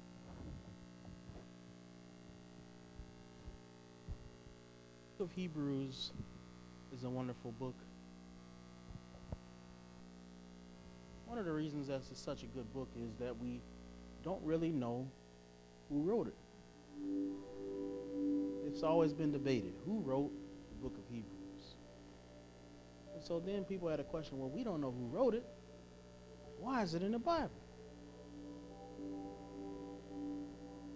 The 5.17 5.23
book 5.23 5.31
of 5.31 5.35
Hebrews 5.35 6.11
is 6.95 7.03
a 7.03 7.09
wonderful 7.09 7.51
book. 7.53 7.73
One 11.25 11.39
of 11.39 11.45
the 11.45 11.51
reasons 11.53 11.87
that 11.87 12.01
it's 12.11 12.21
such 12.21 12.43
a 12.43 12.47
good 12.47 12.71
book 12.71 12.89
is 12.95 13.15
that 13.19 13.35
we 13.39 13.61
don't 14.23 14.43
really 14.43 14.69
know 14.69 15.07
who 15.89 16.03
wrote 16.03 16.27
it 16.27 16.35
it's 18.67 18.83
always 18.83 19.13
been 19.13 19.31
debated 19.31 19.73
who 19.85 19.99
wrote 20.01 20.31
the 20.69 20.83
book 20.83 20.95
of 20.95 21.03
Hebrews. 21.11 21.38
And 23.19 23.27
so 23.27 23.41
then 23.45 23.65
people 23.65 23.89
had 23.89 23.99
a 23.99 24.03
question 24.05 24.39
well, 24.39 24.49
we 24.49 24.63
don't 24.63 24.79
know 24.79 24.91
who 24.97 25.07
wrote 25.07 25.33
it. 25.33 25.45
Why 26.57 26.83
is 26.83 26.93
it 26.93 27.03
in 27.03 27.11
the 27.11 27.19
Bible? 27.19 27.51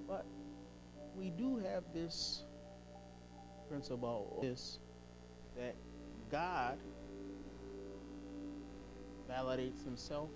But 0.07 0.25
we 1.17 1.31
do 1.31 1.57
have 1.57 1.83
this 1.93 2.45
principle 3.67 4.39
this 4.41 4.79
that 5.57 5.75
God 6.31 6.77
validates 9.29 9.83
himself 9.83 10.29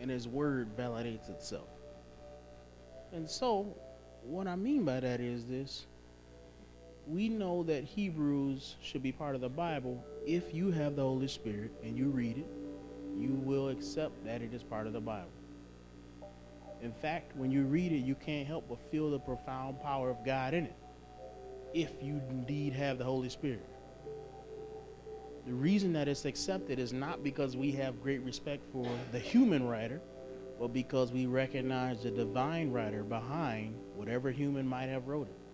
and 0.00 0.10
his 0.10 0.26
word 0.26 0.74
validates 0.78 1.28
itself. 1.28 1.68
And 3.12 3.28
so 3.28 3.76
what 4.22 4.46
I 4.46 4.56
mean 4.56 4.86
by 4.86 5.00
that 5.00 5.20
is 5.20 5.44
this 5.44 5.84
we 7.06 7.28
know 7.28 7.64
that 7.64 7.84
Hebrews 7.84 8.76
should 8.80 9.02
be 9.02 9.12
part 9.12 9.34
of 9.34 9.42
the 9.42 9.50
Bible 9.50 10.02
if 10.28 10.52
you 10.52 10.70
have 10.70 10.94
the 10.94 11.02
Holy 11.02 11.26
Spirit 11.26 11.72
and 11.82 11.96
you 11.96 12.10
read 12.10 12.36
it, 12.36 12.46
you 13.18 13.30
will 13.30 13.70
accept 13.70 14.22
that 14.26 14.42
it 14.42 14.52
is 14.52 14.62
part 14.62 14.86
of 14.86 14.92
the 14.92 15.00
Bible. 15.00 15.30
In 16.82 16.92
fact, 16.92 17.34
when 17.34 17.50
you 17.50 17.64
read 17.64 17.92
it, 17.92 18.04
you 18.04 18.14
can't 18.14 18.46
help 18.46 18.68
but 18.68 18.78
feel 18.90 19.10
the 19.10 19.18
profound 19.18 19.82
power 19.82 20.10
of 20.10 20.22
God 20.26 20.52
in 20.52 20.64
it 20.64 20.76
if 21.72 21.90
you 22.02 22.20
indeed 22.28 22.74
have 22.74 22.98
the 22.98 23.04
Holy 23.04 23.30
Spirit. 23.30 23.66
The 25.46 25.54
reason 25.54 25.94
that 25.94 26.08
it's 26.08 26.26
accepted 26.26 26.78
is 26.78 26.92
not 26.92 27.24
because 27.24 27.56
we 27.56 27.72
have 27.72 28.02
great 28.02 28.20
respect 28.20 28.62
for 28.70 28.86
the 29.12 29.18
human 29.18 29.66
writer, 29.66 29.98
but 30.60 30.74
because 30.74 31.10
we 31.10 31.24
recognize 31.24 32.02
the 32.02 32.10
divine 32.10 32.70
writer 32.70 33.02
behind 33.02 33.76
whatever 33.96 34.30
human 34.30 34.68
might 34.68 34.90
have 34.90 35.08
wrote 35.08 35.28
it. 35.28 35.47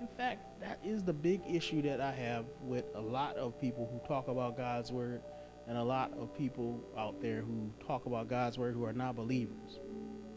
In 0.00 0.08
fact, 0.16 0.60
that 0.60 0.78
is 0.82 1.02
the 1.02 1.12
big 1.12 1.42
issue 1.48 1.82
that 1.82 2.00
I 2.00 2.12
have 2.12 2.46
with 2.62 2.84
a 2.94 3.00
lot 3.00 3.36
of 3.36 3.60
people 3.60 3.88
who 3.92 4.06
talk 4.08 4.28
about 4.28 4.56
God's 4.56 4.90
word 4.90 5.20
and 5.68 5.76
a 5.76 5.82
lot 5.82 6.12
of 6.18 6.34
people 6.34 6.82
out 6.96 7.20
there 7.20 7.42
who 7.42 7.70
talk 7.86 8.06
about 8.06 8.28
God's 8.28 8.58
word 8.58 8.74
who 8.74 8.84
are 8.84 8.94
not 8.94 9.14
believers. 9.14 9.78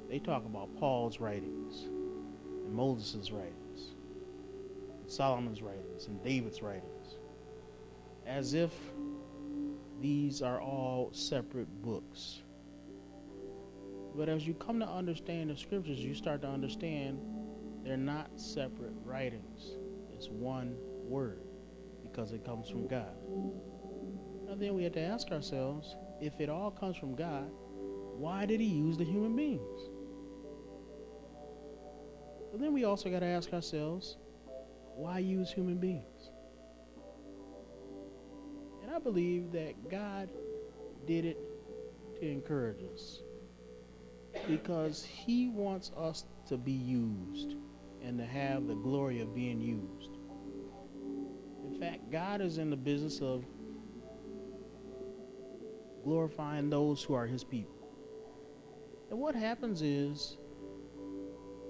They 0.10 0.20
talk 0.20 0.46
about 0.46 0.76
Paul's 0.78 1.20
writings 1.20 1.86
and 2.66 2.74
Moses' 2.74 3.32
writings, 3.32 3.96
and 5.02 5.10
Solomon's 5.10 5.62
writings, 5.62 6.08
and 6.08 6.22
David's 6.24 6.62
writings, 6.62 7.16
as 8.28 8.54
if 8.54 8.72
these 10.02 10.42
are 10.42 10.62
all 10.62 11.10
separate 11.14 11.82
books. 11.82 12.42
But 14.16 14.30
as 14.30 14.46
you 14.46 14.54
come 14.54 14.80
to 14.82 14.88
understand 14.88 15.50
the 15.50 15.58
scriptures, 15.58 16.00
you 16.00 16.14
start 16.14 16.42
to 16.42 16.48
understand 16.48 17.20
they're 17.84 17.98
not 17.98 18.30
separate 18.40 18.94
writings. 19.04 19.78
It's 20.14 20.30
one 20.30 20.76
word 21.04 21.42
because 22.02 22.32
it 22.32 22.46
comes 22.46 22.70
from 22.70 22.88
God. 22.88 23.16
Now 24.48 24.56
then 24.56 24.74
we 24.74 24.84
have 24.84 24.94
to 24.94 25.02
ask 25.02 25.32
ourselves, 25.32 25.96
if 26.22 26.40
it 26.40 26.50
all 26.50 26.72
comes 26.72 26.96
from 26.96 27.16
God, 27.16 27.50
why 28.16 28.46
did 28.46 28.60
he 28.60 28.68
use 28.68 28.98
the 28.98 29.04
human 29.04 29.36
beings? 29.36 29.90
But 32.52 32.62
then 32.62 32.72
we 32.72 32.84
also 32.84 33.10
got 33.10 33.20
to 33.20 33.26
ask 33.26 33.52
ourselves, 33.52 34.18
why 34.96 35.20
use 35.20 35.52
human 35.52 35.78
beings? 35.78 36.30
And 38.84 38.92
I 38.92 39.00
believe 39.00 39.52
that 39.54 39.90
God 39.90 40.30
did 41.08 41.26
it 41.26 41.38
to 42.20 42.28
encourage 42.28 42.84
us 42.94 43.22
because 44.48 45.04
he 45.04 45.50
wants 45.50 45.92
us 45.98 46.26
to 46.48 46.58
be 46.58 46.72
used 46.72 47.56
and 48.04 48.18
to 48.18 48.26
have 48.26 48.68
the 48.68 48.76
glory 48.76 49.22
of 49.22 49.34
being 49.34 49.62
used. 49.62 50.18
In 51.66 51.80
fact, 51.80 52.12
God 52.12 52.42
is 52.42 52.58
in 52.58 52.70
the 52.70 52.76
business 52.76 53.22
of 53.22 53.46
glorifying 56.04 56.70
those 56.70 57.02
who 57.02 57.14
are 57.14 57.26
his 57.26 57.44
people. 57.44 57.76
And 59.10 59.20
what 59.20 59.36
happens 59.36 59.82
is 59.82 60.38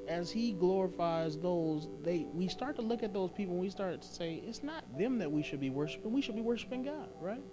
as 0.08 0.32
he 0.32 0.52
glorifies 0.52 1.38
those, 1.38 1.88
they 2.02 2.25
we 2.34 2.48
start 2.48 2.75
to 2.78 2.82
look 2.82 3.04
at 3.04 3.13
those 3.13 3.32
people 3.32 3.54
and 3.54 3.62
we 3.62 3.70
start 3.70 4.02
to 4.02 4.08
say 4.08 4.42
it's 4.46 4.63
not 4.63 4.84
them 4.98 5.18
that 5.20 5.32
we 5.32 5.44
should 5.44 5.60
be 5.60 5.70
worshiping, 5.70 6.12
we 6.12 6.22
should 6.22 6.36
be 6.36 6.42
worshiping 6.42 6.84
God, 6.84 7.10
right? 7.22 7.44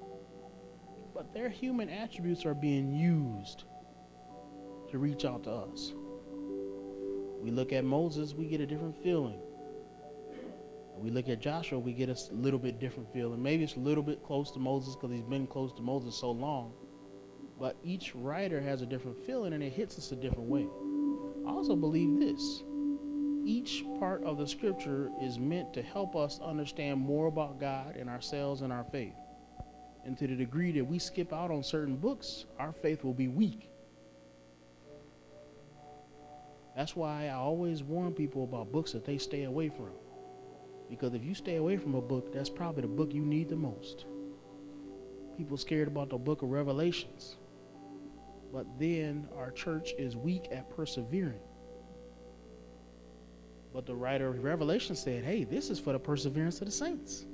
But 1.14 1.32
their 1.34 1.48
human 1.48 1.88
attributes 1.88 2.44
are 2.46 2.54
being 2.54 2.92
used 2.92 3.64
to 4.90 4.98
reach 4.98 5.24
out 5.24 5.44
to 5.44 5.50
us. 5.50 5.92
We 7.40 7.50
look 7.50 7.72
at 7.72 7.84
Moses, 7.84 8.34
we 8.34 8.46
get 8.46 8.60
a 8.60 8.66
different 8.66 9.02
feeling. 9.02 9.40
We 10.96 11.10
look 11.10 11.30
at 11.30 11.40
Joshua, 11.40 11.78
we 11.78 11.92
get 11.92 12.10
a 12.10 12.16
little 12.32 12.58
bit 12.58 12.78
different 12.78 13.10
feeling. 13.12 13.42
Maybe 13.42 13.64
it's 13.64 13.76
a 13.76 13.80
little 13.80 14.02
bit 14.02 14.22
close 14.22 14.50
to 14.52 14.58
Moses 14.58 14.94
because 14.94 15.10
he's 15.10 15.24
been 15.24 15.46
close 15.46 15.72
to 15.74 15.82
Moses 15.82 16.14
so 16.14 16.30
long. 16.30 16.74
But 17.58 17.76
each 17.82 18.14
writer 18.14 18.60
has 18.60 18.82
a 18.82 18.86
different 18.86 19.24
feeling 19.24 19.54
and 19.54 19.62
it 19.62 19.72
hits 19.72 19.96
us 19.96 20.12
a 20.12 20.16
different 20.16 20.48
way. 20.48 20.66
I 21.46 21.50
also 21.50 21.74
believe 21.74 22.18
this 22.18 22.62
each 23.46 23.84
part 23.98 24.22
of 24.24 24.36
the 24.36 24.46
scripture 24.46 25.10
is 25.22 25.38
meant 25.38 25.72
to 25.72 25.82
help 25.82 26.14
us 26.14 26.38
understand 26.40 27.00
more 27.00 27.26
about 27.26 27.58
God 27.58 27.96
and 27.96 28.10
ourselves 28.10 28.60
and 28.60 28.70
our 28.70 28.84
faith. 28.84 29.14
And 30.04 30.16
to 30.18 30.26
the 30.26 30.36
degree 30.36 30.72
that 30.72 30.84
we 30.84 30.98
skip 30.98 31.32
out 31.32 31.50
on 31.50 31.62
certain 31.62 31.96
books, 31.96 32.44
our 32.58 32.72
faith 32.72 33.02
will 33.02 33.14
be 33.14 33.28
weak. 33.28 33.69
That's 36.80 36.96
why 36.96 37.26
I 37.26 37.34
always 37.34 37.82
warn 37.82 38.14
people 38.14 38.42
about 38.42 38.72
books 38.72 38.92
that 38.92 39.04
they 39.04 39.18
stay 39.18 39.42
away 39.44 39.68
from. 39.68 39.90
Because 40.88 41.12
if 41.12 41.22
you 41.22 41.34
stay 41.34 41.56
away 41.56 41.76
from 41.76 41.94
a 41.94 42.00
book, 42.00 42.32
that's 42.32 42.48
probably 42.48 42.80
the 42.80 42.88
book 42.88 43.12
you 43.12 43.20
need 43.20 43.50
the 43.50 43.56
most. 43.56 44.06
People 45.36 45.58
scared 45.58 45.88
about 45.88 46.08
the 46.08 46.16
book 46.16 46.40
of 46.40 46.48
Revelations. 46.48 47.36
But 48.50 48.64
then 48.78 49.28
our 49.36 49.50
church 49.50 49.92
is 49.98 50.16
weak 50.16 50.48
at 50.50 50.74
persevering. 50.74 51.42
But 53.74 53.84
the 53.84 53.94
writer 53.94 54.28
of 54.28 54.42
Revelation 54.42 54.96
said, 54.96 55.22
hey, 55.22 55.44
this 55.44 55.68
is 55.68 55.78
for 55.78 55.92
the 55.92 55.98
perseverance 55.98 56.62
of 56.62 56.64
the 56.64 56.72
saints. 56.72 57.26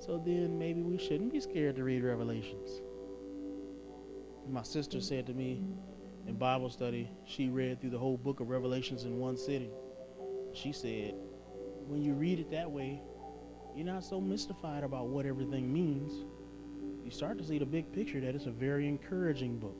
So 0.00 0.20
then 0.26 0.58
maybe 0.58 0.82
we 0.82 0.98
shouldn't 0.98 1.32
be 1.32 1.38
scared 1.38 1.76
to 1.76 1.84
read 1.84 2.02
Revelations. 2.02 2.80
My 4.50 4.64
sister 4.64 5.00
said 5.00 5.28
to 5.28 5.32
me, 5.32 5.62
in 6.26 6.36
Bible 6.36 6.70
study, 6.70 7.10
she 7.26 7.48
read 7.48 7.80
through 7.80 7.90
the 7.90 7.98
whole 7.98 8.16
book 8.16 8.40
of 8.40 8.48
Revelations 8.48 9.04
in 9.04 9.18
one 9.18 9.36
sitting. 9.36 9.70
She 10.52 10.72
said, 10.72 11.14
when 11.86 12.02
you 12.02 12.14
read 12.14 12.38
it 12.38 12.50
that 12.50 12.70
way, 12.70 13.00
you're 13.74 13.86
not 13.86 14.04
so 14.04 14.20
mystified 14.20 14.84
about 14.84 15.08
what 15.08 15.26
everything 15.26 15.72
means. 15.72 16.12
You 17.04 17.10
start 17.10 17.38
to 17.38 17.44
see 17.44 17.58
the 17.58 17.66
big 17.66 17.92
picture 17.92 18.20
that 18.20 18.34
it's 18.34 18.46
a 18.46 18.50
very 18.50 18.86
encouraging 18.86 19.58
book. 19.58 19.76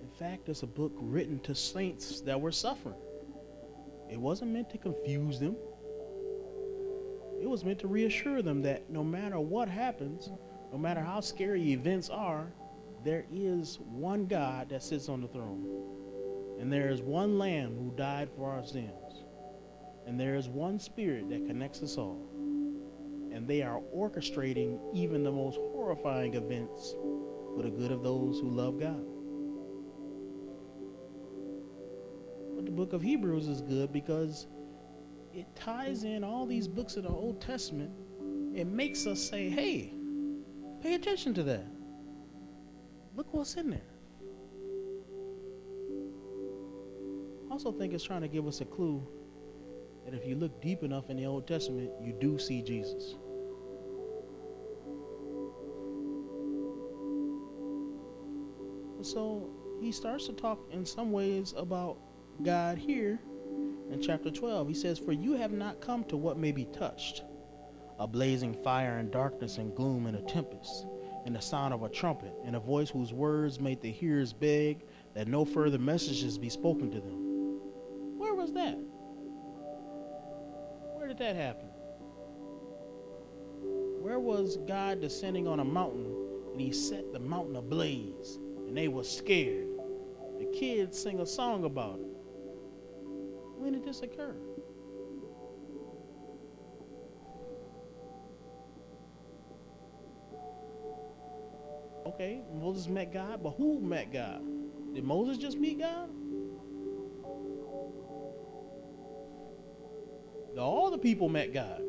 In 0.00 0.08
fact, 0.18 0.48
it's 0.48 0.62
a 0.62 0.66
book 0.66 0.92
written 0.96 1.38
to 1.40 1.54
saints 1.54 2.20
that 2.22 2.40
were 2.40 2.52
suffering. 2.52 2.96
It 4.10 4.18
wasn't 4.18 4.52
meant 4.52 4.70
to 4.70 4.78
confuse 4.78 5.38
them. 5.38 5.56
It 7.40 7.48
was 7.48 7.64
meant 7.64 7.78
to 7.80 7.88
reassure 7.88 8.42
them 8.42 8.62
that 8.62 8.88
no 8.88 9.04
matter 9.04 9.38
what 9.38 9.68
happens, 9.68 10.30
no 10.72 10.78
matter 10.78 11.00
how 11.00 11.20
scary 11.20 11.72
events 11.72 12.08
are, 12.08 12.46
there 13.06 13.24
is 13.30 13.78
one 13.80 14.26
God 14.26 14.68
that 14.70 14.82
sits 14.82 15.08
on 15.08 15.20
the 15.20 15.28
throne. 15.28 15.64
And 16.58 16.72
there 16.72 16.88
is 16.88 17.02
one 17.02 17.38
Lamb 17.38 17.76
who 17.76 17.94
died 17.96 18.28
for 18.34 18.50
our 18.50 18.64
sins. 18.64 19.24
And 20.06 20.18
there 20.18 20.34
is 20.34 20.48
one 20.48 20.78
Spirit 20.78 21.28
that 21.30 21.46
connects 21.46 21.82
us 21.82 21.98
all. 21.98 22.28
And 23.32 23.46
they 23.46 23.62
are 23.62 23.80
orchestrating 23.94 24.80
even 24.94 25.22
the 25.22 25.30
most 25.30 25.56
horrifying 25.56 26.34
events 26.34 26.94
for 27.54 27.62
the 27.62 27.70
good 27.70 27.92
of 27.92 28.02
those 28.02 28.40
who 28.40 28.50
love 28.50 28.80
God. 28.80 29.04
But 32.56 32.64
the 32.64 32.72
book 32.72 32.92
of 32.92 33.02
Hebrews 33.02 33.46
is 33.46 33.60
good 33.60 33.92
because 33.92 34.46
it 35.32 35.46
ties 35.54 36.04
in 36.04 36.24
all 36.24 36.46
these 36.46 36.66
books 36.66 36.96
of 36.96 37.02
the 37.02 37.10
Old 37.10 37.40
Testament. 37.40 37.90
It 38.54 38.66
makes 38.66 39.06
us 39.06 39.20
say, 39.20 39.50
hey, 39.50 39.92
pay 40.80 40.94
attention 40.94 41.34
to 41.34 41.42
that. 41.44 41.75
Look 43.16 43.32
what's 43.32 43.54
in 43.54 43.70
there. 43.70 43.80
I 47.48 47.52
also 47.52 47.72
think 47.72 47.94
it's 47.94 48.04
trying 48.04 48.20
to 48.20 48.28
give 48.28 48.46
us 48.46 48.60
a 48.60 48.66
clue 48.66 49.06
that 50.04 50.12
if 50.12 50.26
you 50.26 50.36
look 50.36 50.60
deep 50.60 50.82
enough 50.82 51.08
in 51.08 51.16
the 51.16 51.24
Old 51.24 51.48
Testament, 51.48 51.90
you 52.02 52.12
do 52.12 52.38
see 52.38 52.60
Jesus. 52.60 53.14
So 59.02 59.50
he 59.80 59.92
starts 59.92 60.26
to 60.26 60.32
talk 60.32 60.58
in 60.70 60.84
some 60.84 61.10
ways 61.10 61.54
about 61.56 61.96
God 62.42 62.76
here 62.76 63.18
in 63.90 64.02
chapter 64.02 64.30
12. 64.30 64.68
He 64.68 64.74
says, 64.74 64.98
For 64.98 65.12
you 65.12 65.32
have 65.34 65.52
not 65.52 65.80
come 65.80 66.04
to 66.04 66.16
what 66.16 66.38
may 66.38 66.52
be 66.52 66.66
touched 66.66 67.22
a 67.98 68.06
blazing 68.06 68.52
fire 68.62 68.98
and 68.98 69.10
darkness 69.10 69.56
and 69.56 69.74
gloom 69.74 70.06
and 70.06 70.16
a 70.18 70.22
tempest, 70.22 70.86
and 71.26 71.34
the 71.34 71.42
sound 71.42 71.74
of 71.74 71.82
a 71.82 71.88
trumpet, 71.88 72.32
and 72.44 72.54
a 72.54 72.60
voice 72.60 72.88
whose 72.88 73.12
words 73.12 73.58
made 73.58 73.80
the 73.82 73.90
hearers 73.90 74.32
beg 74.32 74.84
that 75.12 75.26
no 75.26 75.44
further 75.44 75.76
messages 75.76 76.38
be 76.38 76.48
spoken 76.48 76.88
to 76.92 77.00
them. 77.00 77.58
Where 78.16 78.34
was 78.34 78.52
that? 78.52 78.78
Where 80.94 81.08
did 81.08 81.18
that 81.18 81.34
happen? 81.34 81.66
Where 84.00 84.20
was 84.20 84.56
God 84.68 85.00
descending 85.00 85.48
on 85.48 85.58
a 85.58 85.64
mountain 85.64 86.14
and 86.52 86.60
he 86.60 86.70
set 86.70 87.12
the 87.12 87.18
mountain 87.18 87.56
ablaze 87.56 88.38
and 88.68 88.76
they 88.76 88.86
were 88.86 89.02
scared? 89.02 89.66
The 90.38 90.46
kids 90.56 90.96
sing 90.96 91.18
a 91.18 91.26
song 91.26 91.64
about 91.64 91.98
it. 91.98 92.06
When 93.58 93.72
did 93.72 93.84
this 93.84 94.02
occur? 94.02 94.36
Okay, 102.16 102.40
Moses 102.50 102.88
met 102.88 103.12
God, 103.12 103.42
but 103.42 103.50
who 103.58 103.78
met 103.78 104.10
God? 104.10 104.40
Did 104.94 105.04
Moses 105.04 105.36
just 105.36 105.58
meet 105.58 105.78
God? 105.78 106.08
All 110.58 110.90
the 110.90 110.96
people 110.96 111.28
met 111.28 111.52
God. 111.52 111.82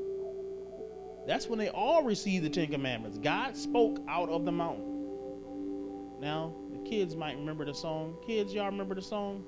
That's 1.25 1.48
when 1.48 1.57
they 1.57 1.69
all 1.69 2.03
received 2.03 2.43
the 2.43 2.50
Ten 2.50 2.67
Commandments. 2.67 3.17
God 3.17 3.55
spoke 3.55 4.01
out 4.10 4.27
of 4.27 4.43
the 4.43 4.51
mountain. 4.51 6.19
Now, 6.19 6.53
the 6.74 6.79
kids 6.89 7.15
might 7.15 7.38
remember 7.38 7.63
the 7.63 7.74
song. 7.74 8.17
Kids, 8.27 8.53
y'all 8.53 8.65
remember 8.65 8.96
the 8.96 9.01
song? 9.01 9.46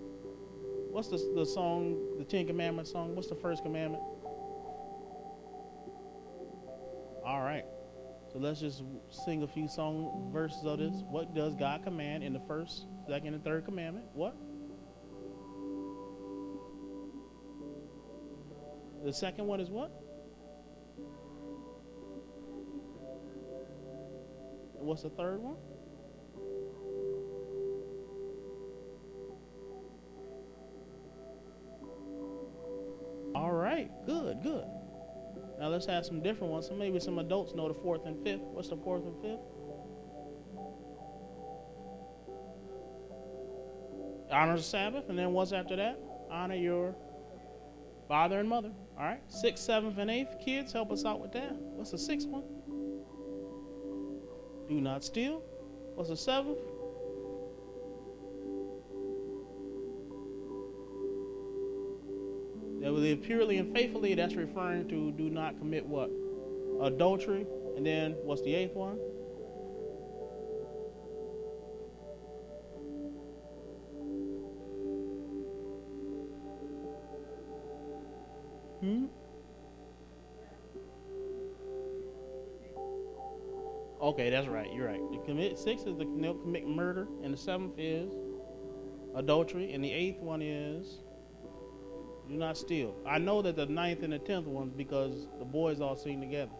What's 0.92 1.10
the, 1.10 1.18
the 1.36 1.46
song, 1.46 2.18
the 2.18 2.24
Ten 2.24 2.48
Commandments 2.48 2.94
song? 2.94 3.18
What's 3.18 3.28
the 3.28 3.36
first 3.36 3.64
commandment? 3.64 4.02
So 8.32 8.38
let's 8.38 8.60
just 8.60 8.84
sing 9.10 9.42
a 9.42 9.48
few 9.48 9.68
song 9.68 10.30
verses 10.32 10.64
of 10.64 10.78
this. 10.78 10.94
What 11.10 11.34
does 11.34 11.56
God 11.56 11.84
command 11.84 12.24
in 12.24 12.32
the 12.32 12.40
first, 12.42 12.86
second, 13.08 13.34
and 13.34 13.44
third 13.44 13.66
commandment? 13.66 14.06
What? 14.14 14.36
The 19.04 19.12
second 19.14 19.48
one 19.48 19.60
is 19.60 19.70
what? 19.72 19.92
And 24.78 24.86
what's 24.86 25.02
the 25.02 25.10
third 25.10 25.42
one? 25.42 25.56
All 33.34 33.52
right, 33.52 33.90
good, 34.06 34.44
good. 34.44 34.66
Now 35.60 35.68
let's 35.68 35.86
have 35.88 36.06
some 36.06 36.22
different 36.22 36.54
ones. 36.54 36.68
So 36.68 36.76
maybe 36.76 37.00
some 37.00 37.20
adults 37.20 37.54
know 37.54 37.68
the 37.68 37.74
fourth 37.74 38.06
and 38.06 38.24
fifth. 38.24 38.42
What's 38.42 38.70
the 38.70 38.78
fourth 38.78 39.04
and 39.04 39.22
fifth? 39.22 39.40
Honor 44.32 44.58
the 44.58 44.64
Sabbath, 44.64 45.10
and 45.10 45.18
then 45.18 45.34
what's 45.34 45.52
after 45.52 45.76
that? 45.76 46.00
Honor 46.30 46.56
your 46.56 46.96
father 48.08 48.40
and 48.40 48.48
mother. 48.48 48.72
All 48.98 49.04
right. 49.04 49.22
Sixth, 49.28 49.64
seventh, 49.64 49.98
and 49.98 50.10
eighth. 50.10 50.36
Kids, 50.44 50.72
help 50.72 50.92
us 50.92 51.04
out 51.04 51.20
with 51.20 51.32
that. 51.34 51.54
What's 51.56 51.92
the 51.92 51.98
sixth 51.98 52.28
one? 52.28 52.44
Do 54.70 54.80
not 54.80 55.04
steal. 55.04 55.42
What's 55.96 56.10
the 56.10 56.18
seventh? 56.18 56.60
Live 63.10 63.24
purely 63.24 63.58
and 63.58 63.74
faithfully, 63.74 64.14
that's 64.14 64.36
referring 64.36 64.88
to 64.88 65.12
do 65.12 65.30
not 65.30 65.58
commit 65.58 65.86
what? 65.86 66.12
Adultery. 66.82 67.46
And 67.76 67.86
then 67.86 68.16
what's 68.24 68.42
the 68.44 68.54
eighth 68.54 68.76
one? 68.76 68.98
Hmm? 78.82 79.06
Okay, 84.02 84.30
that's 84.30 84.48
right. 84.48 84.72
You're 84.74 84.88
right. 84.88 85.02
The 85.12 85.18
commit 85.26 85.58
six 85.58 85.82
is 85.84 85.98
the 85.98 86.06
commit 86.06 86.68
murder, 86.68 87.08
and 87.24 87.34
the 87.34 87.38
seventh 87.38 87.74
is 87.78 88.14
adultery, 89.16 89.74
and 89.74 89.84
the 89.84 89.92
eighth 89.92 90.20
one 90.20 90.42
is 90.42 91.00
do 92.30 92.36
not 92.36 92.58
steal. 92.58 92.96
I 93.08 93.18
know 93.18 93.42
that 93.42 93.56
the 93.56 93.66
ninth 93.66 94.04
and 94.04 94.14
the 94.14 94.20
tenth 94.20 94.46
ones 94.46 94.72
because 94.76 95.28
the 95.40 95.46
boys 95.46 95.82
all 95.82 95.96
sing 95.96 96.22
together. 96.22 96.52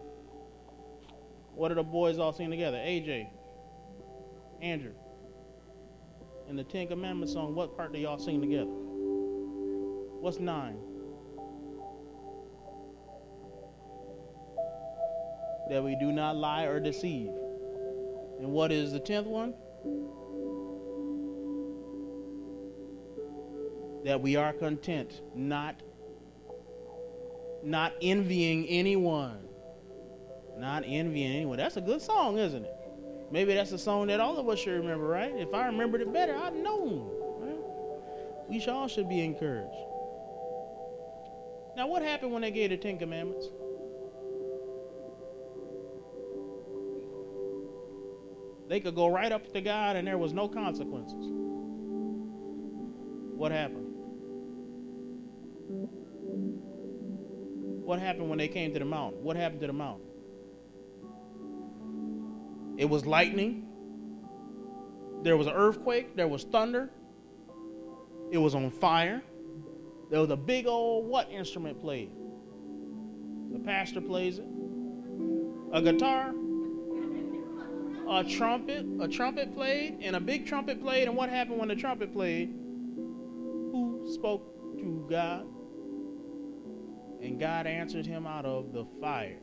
What 1.54 1.70
are 1.70 1.76
the 1.76 1.84
boys 1.84 2.18
all 2.18 2.32
sing 2.32 2.50
together? 2.50 2.78
AJ, 2.78 3.28
Andrew. 4.60 4.92
In 6.48 6.56
the 6.56 6.64
Ten 6.64 6.88
Commandments 6.88 7.32
song, 7.32 7.54
what 7.54 7.76
part 7.76 7.92
do 7.92 8.00
y'all 8.00 8.18
sing 8.18 8.40
together? 8.40 8.70
What's 10.20 10.40
nine? 10.40 10.76
That 15.70 15.84
we 15.84 15.96
do 16.00 16.10
not 16.10 16.34
lie 16.34 16.64
or 16.64 16.80
deceive. 16.80 17.30
And 18.40 18.50
what 18.50 18.72
is 18.72 18.92
the 18.92 18.98
tenth 18.98 19.28
one? 19.28 19.54
That 24.04 24.20
we 24.20 24.36
are 24.36 24.52
content, 24.52 25.20
not 25.34 25.82
not 27.62 27.92
envying 28.00 28.66
anyone. 28.66 29.38
Not 30.56 30.84
envying 30.86 31.32
anyone. 31.32 31.58
That's 31.58 31.76
a 31.76 31.80
good 31.80 32.00
song, 32.00 32.38
isn't 32.38 32.64
it? 32.64 32.74
Maybe 33.30 33.54
that's 33.54 33.72
a 33.72 33.78
song 33.78 34.08
that 34.08 34.18
all 34.20 34.38
of 34.38 34.48
us 34.48 34.58
should 34.58 34.80
remember, 34.80 35.06
right? 35.06 35.32
If 35.36 35.54
I 35.54 35.66
remembered 35.66 36.00
it 36.00 36.12
better, 36.12 36.34
I'd 36.36 36.54
know. 36.54 37.10
Right? 37.38 38.48
We 38.48 38.64
all 38.66 38.88
should 38.88 39.08
be 39.08 39.20
encouraged. 39.20 39.70
Now, 41.76 41.86
what 41.86 42.02
happened 42.02 42.32
when 42.32 42.42
they 42.42 42.50
gave 42.50 42.70
the 42.70 42.76
Ten 42.76 42.98
Commandments? 42.98 43.46
They 48.68 48.80
could 48.80 48.94
go 48.94 49.08
right 49.08 49.32
up 49.32 49.52
to 49.52 49.60
God 49.60 49.96
and 49.96 50.06
there 50.06 50.18
was 50.18 50.32
no 50.32 50.48
consequences. 50.48 51.26
What 53.36 53.52
happened? 53.52 53.89
What 57.90 57.98
happened 57.98 58.28
when 58.28 58.38
they 58.38 58.48
came 58.48 58.72
to 58.72 58.78
the 58.78 58.84
mountain? 58.84 59.22
What 59.22 59.36
happened 59.36 59.60
to 59.62 59.66
the 59.66 59.72
mountain? 59.72 60.06
It 62.76 62.88
was 62.88 63.04
lightning. 63.04 63.66
There 65.22 65.36
was 65.36 65.46
an 65.46 65.54
earthquake. 65.54 66.16
There 66.16 66.28
was 66.28 66.44
thunder. 66.44 66.88
It 68.30 68.38
was 68.38 68.54
on 68.54 68.70
fire. 68.70 69.22
There 70.10 70.20
was 70.20 70.30
a 70.30 70.36
big 70.36 70.66
old 70.66 71.06
what 71.06 71.30
instrument 71.30 71.80
played? 71.80 72.10
The 73.52 73.58
pastor 73.58 74.00
plays 74.00 74.38
it. 74.38 74.46
A 75.72 75.82
guitar. 75.82 76.32
A 78.08 78.24
trumpet. 78.24 78.86
A 79.00 79.08
trumpet 79.08 79.54
played. 79.54 79.98
And 80.00 80.16
a 80.16 80.20
big 80.20 80.46
trumpet 80.46 80.80
played. 80.80 81.08
And 81.08 81.16
what 81.16 81.28
happened 81.28 81.58
when 81.58 81.68
the 81.68 81.76
trumpet 81.76 82.12
played? 82.12 82.48
Who 82.48 84.08
spoke 84.14 84.78
to 84.78 85.06
God? 85.10 85.46
And 87.22 87.38
God 87.38 87.66
answered 87.66 88.06
him 88.06 88.26
out 88.26 88.44
of 88.44 88.72
the 88.72 88.84
fire. 89.00 89.38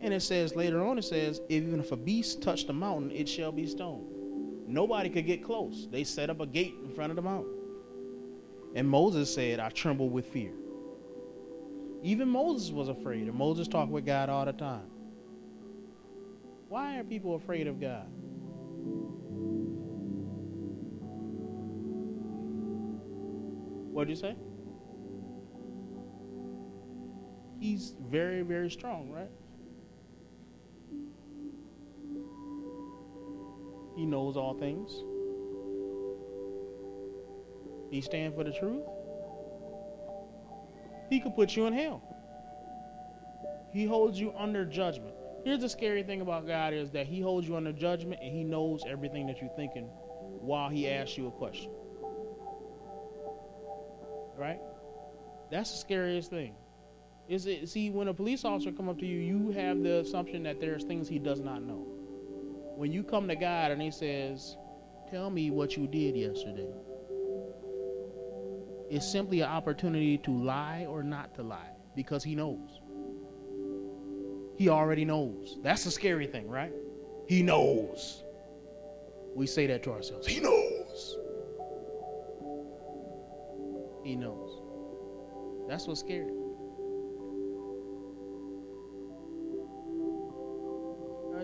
And 0.00 0.12
it 0.12 0.20
says 0.20 0.56
later 0.56 0.82
on, 0.84 0.98
it 0.98 1.04
says, 1.04 1.40
even 1.48 1.78
if 1.78 1.92
a 1.92 1.96
beast 1.96 2.42
touch 2.42 2.66
the 2.66 2.72
mountain, 2.72 3.10
it 3.12 3.28
shall 3.28 3.52
be 3.52 3.66
stoned. 3.66 4.06
Nobody 4.66 5.08
could 5.08 5.26
get 5.26 5.44
close. 5.44 5.88
They 5.90 6.04
set 6.04 6.28
up 6.28 6.40
a 6.40 6.46
gate 6.46 6.74
in 6.82 6.90
front 6.90 7.10
of 7.10 7.16
the 7.16 7.22
mountain. 7.22 7.54
And 8.74 8.88
Moses 8.88 9.32
said, 9.32 9.60
I 9.60 9.68
tremble 9.68 10.08
with 10.08 10.26
fear. 10.26 10.52
Even 12.02 12.28
Moses 12.28 12.70
was 12.70 12.88
afraid, 12.88 13.28
and 13.28 13.34
Moses 13.34 13.68
talked 13.68 13.92
with 13.92 14.04
God 14.04 14.28
all 14.28 14.44
the 14.44 14.52
time. 14.52 14.90
Why 16.68 16.98
are 16.98 17.04
people 17.04 17.36
afraid 17.36 17.66
of 17.68 17.80
God? 17.80 18.06
What 23.92 24.08
did 24.08 24.16
you 24.16 24.16
say? 24.16 24.34
He's 27.62 27.94
very, 28.10 28.42
very 28.42 28.68
strong, 28.68 29.08
right? 29.08 29.30
He 33.94 34.04
knows 34.04 34.36
all 34.36 34.54
things. 34.54 34.90
He 37.88 38.00
stands 38.00 38.34
for 38.34 38.42
the 38.42 38.50
truth. 38.50 38.82
He 41.08 41.20
could 41.20 41.36
put 41.36 41.54
you 41.54 41.66
in 41.66 41.72
hell. 41.72 42.02
He 43.72 43.86
holds 43.86 44.18
you 44.18 44.34
under 44.36 44.64
judgment. 44.64 45.14
Here's 45.44 45.60
the 45.60 45.68
scary 45.68 46.02
thing 46.02 46.20
about 46.20 46.48
God 46.48 46.74
is 46.74 46.90
that 46.90 47.06
he 47.06 47.20
holds 47.20 47.46
you 47.46 47.54
under 47.54 47.72
judgment 47.72 48.20
and 48.20 48.32
he 48.32 48.42
knows 48.42 48.82
everything 48.88 49.28
that 49.28 49.40
you're 49.40 49.54
thinking 49.54 49.84
while 49.84 50.68
he 50.68 50.88
asks 50.88 51.16
you 51.16 51.28
a 51.28 51.30
question. 51.30 51.70
Right? 54.36 54.58
That's 55.52 55.70
the 55.70 55.78
scariest 55.78 56.28
thing. 56.28 56.56
Is 57.32 57.46
it 57.46 57.66
see 57.66 57.88
when 57.88 58.08
a 58.08 58.12
police 58.12 58.44
officer 58.44 58.70
come 58.72 58.90
up 58.90 58.98
to 58.98 59.06
you, 59.06 59.16
you 59.16 59.52
have 59.52 59.82
the 59.82 60.00
assumption 60.00 60.42
that 60.42 60.60
there's 60.60 60.84
things 60.84 61.08
he 61.08 61.18
does 61.18 61.40
not 61.40 61.62
know. 61.62 61.86
When 62.76 62.92
you 62.92 63.02
come 63.02 63.26
to 63.28 63.34
God 63.34 63.70
and 63.70 63.80
he 63.80 63.90
says, 63.90 64.58
"Tell 65.10 65.30
me 65.30 65.50
what 65.50 65.74
you 65.74 65.86
did 65.86 66.14
yesterday." 66.14 66.68
It's 68.90 69.10
simply 69.10 69.40
an 69.40 69.48
opportunity 69.48 70.18
to 70.18 70.30
lie 70.30 70.84
or 70.86 71.02
not 71.02 71.34
to 71.36 71.42
lie 71.42 71.70
because 71.96 72.22
he 72.22 72.34
knows. 72.34 72.82
He 74.58 74.68
already 74.68 75.06
knows. 75.06 75.58
That's 75.62 75.84
the 75.84 75.90
scary 75.90 76.26
thing, 76.26 76.46
right? 76.46 76.74
He 77.28 77.42
knows. 77.42 78.24
We 79.34 79.46
say 79.46 79.66
that 79.68 79.82
to 79.84 79.92
ourselves. 79.92 80.26
He 80.26 80.38
knows. 80.38 81.18
He 84.04 84.16
knows. 84.16 84.60
That's 85.66 85.86
what's 85.86 86.00
scary. 86.00 86.41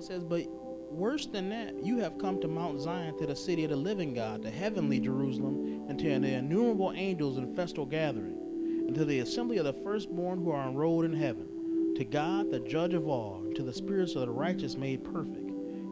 Says, 0.00 0.22
but 0.22 0.46
worse 0.90 1.26
than 1.26 1.50
that, 1.50 1.84
you 1.84 1.98
have 1.98 2.18
come 2.18 2.40
to 2.40 2.48
Mount 2.48 2.80
Zion, 2.80 3.18
to 3.18 3.26
the 3.26 3.36
city 3.36 3.64
of 3.64 3.70
the 3.70 3.76
living 3.76 4.14
God, 4.14 4.42
the 4.42 4.50
heavenly 4.50 5.00
Jerusalem, 5.00 5.84
and 5.88 5.98
to 5.98 6.18
the 6.18 6.34
innumerable 6.34 6.92
angels 6.94 7.36
in 7.36 7.54
festal 7.54 7.84
gathering, 7.84 8.38
and 8.86 8.94
to 8.94 9.04
the 9.04 9.18
assembly 9.18 9.58
of 9.58 9.66
the 9.66 9.72
firstborn 9.72 10.38
who 10.38 10.50
are 10.50 10.66
enrolled 10.68 11.04
in 11.04 11.12
heaven, 11.12 11.94
to 11.96 12.04
God, 12.04 12.50
the 12.50 12.60
judge 12.60 12.94
of 12.94 13.06
all, 13.08 13.42
and 13.44 13.54
to 13.56 13.62
the 13.62 13.72
spirits 13.72 14.14
of 14.14 14.22
the 14.22 14.30
righteous 14.30 14.76
made 14.76 15.04
perfect, 15.04 15.50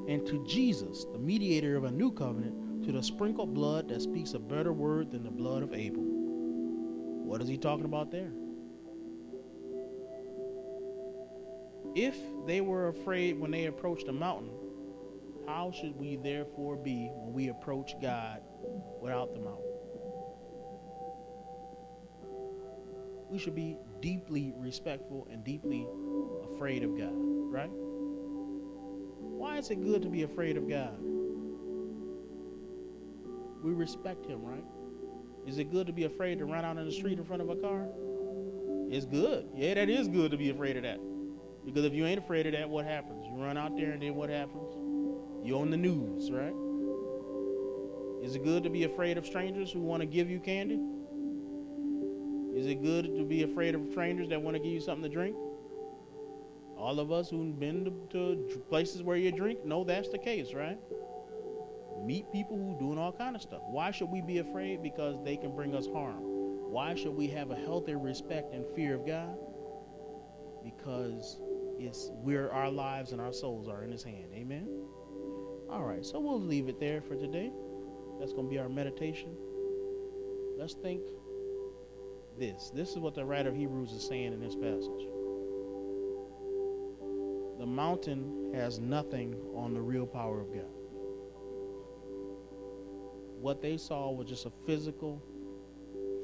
and 0.09 0.25
to 0.25 0.47
Jesus, 0.47 1.05
the 1.13 1.19
mediator 1.19 1.77
of 1.77 1.85
a 1.85 1.91
new 1.91 2.11
covenant, 2.13 2.85
to 2.85 2.93
the 2.93 3.03
sprinkled 3.03 3.53
blood 3.53 3.89
that 3.89 4.01
speaks 4.01 4.35
a 4.35 4.39
better 4.39 4.73
word 4.73 5.11
than 5.11 5.25
the 5.25 5.31
blood 5.31 5.63
of 5.63 5.75
Abel. 5.75 6.05
What 6.05 7.43
is 7.43 7.49
he 7.49 7.59
talking 7.59 7.85
about 7.85 8.11
there? 8.13 8.33
If 11.97 12.15
they 12.47 12.61
were 12.61 12.89
afraid 12.89 13.41
when 13.41 13.51
they 13.51 13.65
approached 13.65 14.05
the 14.05 14.13
mountain, 14.13 14.51
how 15.47 15.71
should 15.71 15.97
we 15.99 16.17
therefore 16.17 16.77
be 16.77 17.09
when 17.11 17.33
we 17.33 17.49
approach 17.49 17.95
God 18.03 18.43
without 19.01 19.33
the 19.33 19.41
mountain? 19.41 19.65
We 23.31 23.39
should 23.39 23.55
be 23.55 23.79
deeply 24.03 24.53
respectful 24.59 25.27
and 25.31 25.43
deeply 25.43 25.87
afraid 26.53 26.83
of 26.83 26.99
God, 26.99 27.15
right? 27.15 27.71
Why 27.73 29.57
is 29.57 29.71
it 29.71 29.83
good 29.83 30.03
to 30.03 30.11
be 30.11 30.25
afraid 30.25 30.59
of 30.59 30.69
God? 30.69 30.99
We 33.65 33.73
respect 33.73 34.27
Him, 34.27 34.45
right? 34.45 34.65
Is 35.47 35.57
it 35.59 35.71
good 35.71 35.87
to 35.87 35.95
be 35.95 36.05
afraid 36.05 36.41
to 36.41 36.45
run 36.45 36.63
out 36.63 36.77
in 36.77 36.85
the 36.85 36.93
street 36.93 37.19
in 37.19 37.25
front 37.25 37.41
of 37.41 37.49
a 37.49 37.57
car? 37.57 37.87
It's 38.91 39.07
good. 39.07 39.49
Yeah, 39.55 39.73
that 39.73 39.89
is 39.89 40.09
good 40.09 40.31
to 40.33 40.37
be 40.37 40.51
afraid 40.51 40.77
of 40.77 40.83
that. 40.83 41.01
Because 41.67 41.85
if 41.85 41.93
you 41.93 42.07
ain't 42.07 42.21
afraid 42.21 42.47
of 42.47 42.53
that, 42.53 42.71
what 42.71 42.87
happens? 42.87 43.27
You 43.27 43.43
run 43.43 43.59
out 43.59 43.77
there 43.77 43.91
and 43.91 44.01
then 44.01 44.15
what 44.15 44.31
happens? 44.31 44.73
You're 45.45 45.61
on 45.61 45.71
the 45.71 45.77
news, 45.77 46.31
right? 46.31 46.55
Is 48.25 48.37
it 48.37 48.45
good 48.45 48.63
to 48.63 48.71
be 48.71 48.85
afraid 48.85 49.19
of 49.19 49.27
strangers 49.27 49.73
who 49.73 49.81
want 49.81 50.01
to 50.01 50.07
give 50.07 50.31
you 50.31 50.39
candy? 50.39 50.81
Is 52.57 52.67
it 52.67 52.83
good 52.83 53.17
to 53.17 53.25
be 53.25 53.43
afraid 53.43 53.75
of 53.75 53.83
strangers 53.91 54.29
that 54.31 54.41
want 54.41 54.57
to 54.57 54.63
give 54.63 54.73
you 54.73 54.81
something 54.81 55.03
to 55.03 55.09
drink? 55.09 55.37
All 56.79 57.01
of 57.01 57.11
us 57.11 57.29
who've 57.31 57.59
been 57.59 57.85
to, 57.85 57.91
to 58.13 58.59
places 58.69 59.03
where 59.03 59.17
you 59.17 59.33
drink 59.33 59.65
know 59.65 59.83
that's 59.83 60.09
the 60.09 60.19
case, 60.19 60.55
right? 60.55 60.79
Meet 62.05 62.31
people 62.33 62.57
who 62.57 62.79
doing 62.79 62.99
all 62.99 63.13
kind 63.13 63.35
of 63.35 63.43
stuff. 63.43 63.63
Why 63.67 63.91
should 63.91 64.09
we 64.09 64.21
be 64.21 64.39
afraid? 64.39 64.83
Because 64.83 65.17
they 65.25 65.37
can 65.37 65.55
bring 65.55 65.75
us 65.75 65.87
harm. 65.87 66.21
Why 66.21 66.95
should 66.95 67.15
we 67.15 67.27
have 67.29 67.51
a 67.51 67.57
healthy 67.57 67.95
respect 67.95 68.55
and 68.55 68.65
fear 68.75 68.95
of 68.95 69.07
God? 69.07 69.37
Because 70.63 71.41
it's 71.79 72.11
where 72.23 72.53
our 72.53 72.71
lives 72.71 73.13
and 73.13 73.21
our 73.21 73.33
souls 73.33 73.69
are 73.69 73.85
in 73.85 73.91
His 73.91 74.03
hand. 74.03 74.33
Amen. 74.35 74.69
All 75.69 75.83
right, 75.83 76.05
so 76.05 76.21
we'll 76.21 76.41
leave 76.41 76.69
it 76.69 76.79
there 76.79 77.01
for 77.01 77.17
today. 77.17 77.51
That's 78.19 78.33
going 78.33 78.47
to 78.47 78.51
be 78.51 78.59
our 78.59 78.69
meditation. 78.69 79.37
Let's 80.59 80.75
think 80.75 81.03
this. 82.39 82.71
This 82.75 82.91
is 82.91 82.99
what 82.99 83.15
the 83.15 83.25
writer 83.25 83.51
of 83.51 83.57
Hebrews 83.57 83.93
is 83.93 84.07
saying 84.07 84.33
in 84.33 84.41
this 84.41 84.55
passage. 84.55 85.09
The 87.59 87.67
mountain 87.67 88.53
has 88.55 88.79
nothing 88.79 89.35
on 89.55 89.75
the 89.75 89.81
real 89.81 90.07
power 90.07 90.41
of 90.41 90.53
God. 90.53 90.71
What 93.41 93.61
they 93.61 93.77
saw 93.77 94.11
was 94.11 94.29
just 94.29 94.47
a 94.47 94.53
physical 94.67 95.23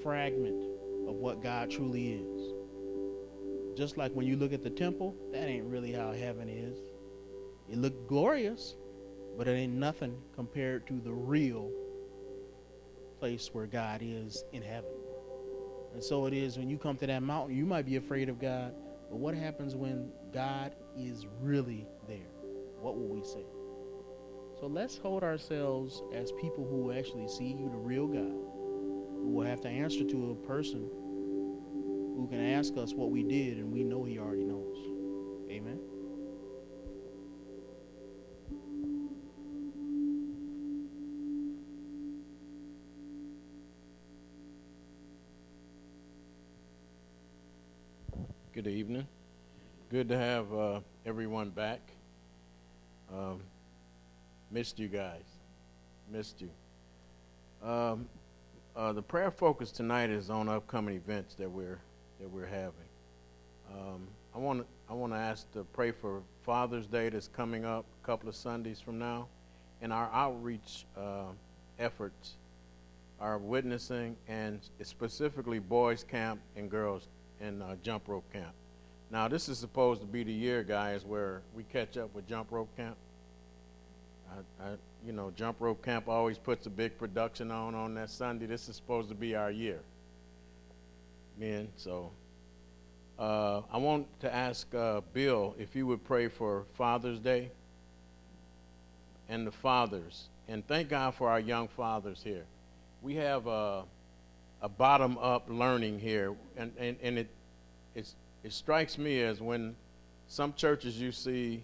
fragment 0.02 0.62
of 1.08 1.16
what 1.16 1.42
God 1.42 1.70
truly 1.70 2.14
is. 2.14 2.52
Just 3.76 3.96
like 3.96 4.12
when 4.12 4.26
you 4.26 4.36
look 4.36 4.52
at 4.52 4.62
the 4.62 4.70
temple, 4.70 5.16
that 5.32 5.48
ain't 5.48 5.64
really 5.64 5.92
how 5.92 6.12
heaven 6.12 6.48
is. 6.48 6.78
It 7.70 7.78
looked 7.78 8.06
glorious, 8.06 8.76
but 9.38 9.48
it 9.48 9.52
ain't 9.52 9.72
nothing 9.72 10.16
compared 10.34 10.86
to 10.88 11.00
the 11.00 11.12
real 11.12 11.70
place 13.18 13.50
where 13.52 13.66
God 13.66 14.00
is 14.02 14.44
in 14.52 14.62
heaven. 14.62 14.90
And 15.94 16.02
so 16.02 16.26
it 16.26 16.34
is 16.34 16.58
when 16.58 16.68
you 16.68 16.78
come 16.78 16.96
to 16.98 17.06
that 17.06 17.22
mountain, 17.22 17.56
you 17.56 17.64
might 17.64 17.86
be 17.86 17.96
afraid 17.96 18.28
of 18.28 18.40
God, 18.40 18.74
but 19.10 19.18
what 19.18 19.34
happens 19.34 19.74
when 19.74 20.10
God 20.32 20.74
is 20.98 21.26
really 21.40 21.86
there? 22.08 22.30
What 22.80 22.96
will 22.96 23.08
we 23.08 23.22
say? 23.22 23.44
So 24.58 24.66
let's 24.66 24.96
hold 24.96 25.22
ourselves 25.22 26.02
as 26.14 26.32
people 26.32 26.66
who 26.66 26.92
actually 26.92 27.28
see 27.28 27.48
you, 27.48 27.68
the 27.70 27.76
real 27.76 28.06
God, 28.06 28.32
who 29.22 29.30
will 29.32 29.46
have 29.46 29.60
to 29.62 29.68
answer 29.68 30.04
to 30.04 30.30
a 30.30 30.46
person 30.46 30.88
who 32.16 32.26
can 32.28 32.40
ask 32.40 32.76
us 32.76 32.92
what 32.94 33.10
we 33.10 33.22
did, 33.22 33.58
and 33.58 33.72
we 33.72 33.82
know 33.82 34.04
He 34.04 34.18
already 34.18 34.44
knows. 34.44 34.76
Amen. 35.50 35.78
Good 48.52 48.66
evening. 48.66 49.06
Good 49.90 50.08
to 50.10 50.18
have 50.18 50.52
uh, 50.54 50.80
everyone 51.06 51.50
back. 51.50 51.80
Um, 53.12 53.40
missed 54.50 54.78
you 54.78 54.88
guys. 54.88 55.24
Missed 56.10 56.42
you. 56.42 56.50
Um, 57.66 58.08
uh, 58.74 58.92
the 58.92 59.02
prayer 59.02 59.30
focus 59.30 59.70
tonight 59.70 60.10
is 60.10 60.30
on 60.30 60.48
upcoming 60.48 60.96
events 60.96 61.34
that 61.36 61.50
we're 61.50 61.78
that 62.22 62.30
we're 62.30 62.46
having. 62.46 62.72
Um, 63.70 64.06
I 64.34 64.38
want 64.38 64.66
I 64.88 64.94
want 64.94 65.12
to 65.12 65.18
ask 65.18 65.50
to 65.52 65.64
pray 65.72 65.90
for 65.90 66.22
Father's 66.42 66.86
Day 66.86 67.08
that's 67.08 67.28
coming 67.28 67.64
up 67.64 67.84
a 68.02 68.06
couple 68.06 68.28
of 68.28 68.36
Sundays 68.36 68.80
from 68.80 68.98
now, 68.98 69.26
and 69.82 69.92
our 69.92 70.08
outreach 70.12 70.86
uh, 70.96 71.32
efforts 71.78 72.36
are 73.20 73.38
witnessing 73.38 74.16
and 74.28 74.60
specifically 74.82 75.58
boys 75.58 76.04
camp 76.04 76.40
and 76.56 76.70
girls 76.70 77.08
and 77.40 77.62
uh, 77.62 77.74
jump 77.82 78.08
rope 78.08 78.30
camp. 78.32 78.52
Now, 79.10 79.28
this 79.28 79.48
is 79.48 79.58
supposed 79.58 80.00
to 80.00 80.06
be 80.06 80.24
the 80.24 80.32
year, 80.32 80.62
guys, 80.62 81.04
where 81.04 81.42
we 81.54 81.64
catch 81.64 81.96
up 81.96 82.14
with 82.14 82.26
jump 82.26 82.50
rope 82.50 82.74
camp. 82.76 82.96
I, 84.30 84.64
I, 84.64 84.70
you 85.04 85.12
know, 85.12 85.30
jump 85.36 85.58
rope 85.60 85.84
camp 85.84 86.08
always 86.08 86.38
puts 86.38 86.66
a 86.66 86.70
big 86.70 86.96
production 86.98 87.50
on 87.50 87.74
on 87.74 87.94
that 87.94 88.10
Sunday. 88.10 88.46
This 88.46 88.68
is 88.68 88.76
supposed 88.76 89.08
to 89.10 89.14
be 89.14 89.34
our 89.34 89.50
year, 89.50 89.80
men. 91.38 91.68
So, 91.76 92.10
uh, 93.18 93.62
I 93.70 93.78
want 93.78 94.06
to 94.20 94.34
ask 94.34 94.72
uh, 94.74 95.00
Bill 95.12 95.54
if 95.58 95.76
you 95.76 95.86
would 95.86 96.04
pray 96.04 96.28
for 96.28 96.64
Father's 96.74 97.18
Day 97.18 97.50
and 99.28 99.46
the 99.46 99.52
fathers. 99.52 100.28
And 100.48 100.66
thank 100.66 100.88
God 100.88 101.14
for 101.14 101.28
our 101.28 101.40
young 101.40 101.68
fathers 101.68 102.20
here. 102.22 102.44
We 103.00 103.14
have 103.16 103.46
a, 103.46 103.84
a 104.60 104.68
bottom 104.68 105.18
up 105.18 105.46
learning 105.48 106.00
here, 106.00 106.34
and, 106.56 106.72
and, 106.78 106.96
and 107.02 107.18
it, 107.18 107.28
it 107.94 108.52
strikes 108.52 108.98
me 108.98 109.20
as 109.22 109.40
when 109.40 109.76
some 110.26 110.52
churches 110.54 111.00
you 111.00 111.12
see 111.12 111.62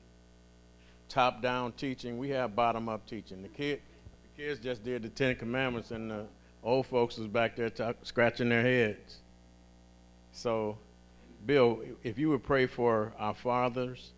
top 1.09 1.43
down 1.43 1.73
teaching, 1.73 2.19
we 2.19 2.29
have 2.31 2.55
bottom 2.55 2.89
up 2.89 3.07
teaching. 3.07 3.43
The, 3.43 3.49
kid, 3.49 3.81
the 4.37 4.43
kids 4.43 4.61
just 4.61 4.85
did 4.85 5.03
the 5.03 5.09
Ten 5.09 5.35
Commandments, 5.37 5.91
and 5.91 6.11
the 6.11 6.27
old 6.63 6.87
folks 6.87 7.19
was 7.19 7.27
back 7.27 7.57
there 7.57 7.71
scratching 8.03 8.49
their 8.49 8.63
heads. 8.63 9.19
So, 10.33 10.79
Bill, 11.47 11.81
if 12.03 12.19
you 12.19 12.31
would 12.31 12.43
pray 12.43 12.67
for 12.67 13.13
our 13.19 13.35
fathers 13.35 14.13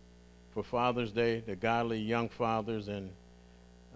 for 0.53 0.63
Father's 0.63 1.11
Day, 1.11 1.39
the 1.39 1.55
godly 1.55 1.99
young 1.99 2.29
fathers 2.29 2.87
and 2.87 3.11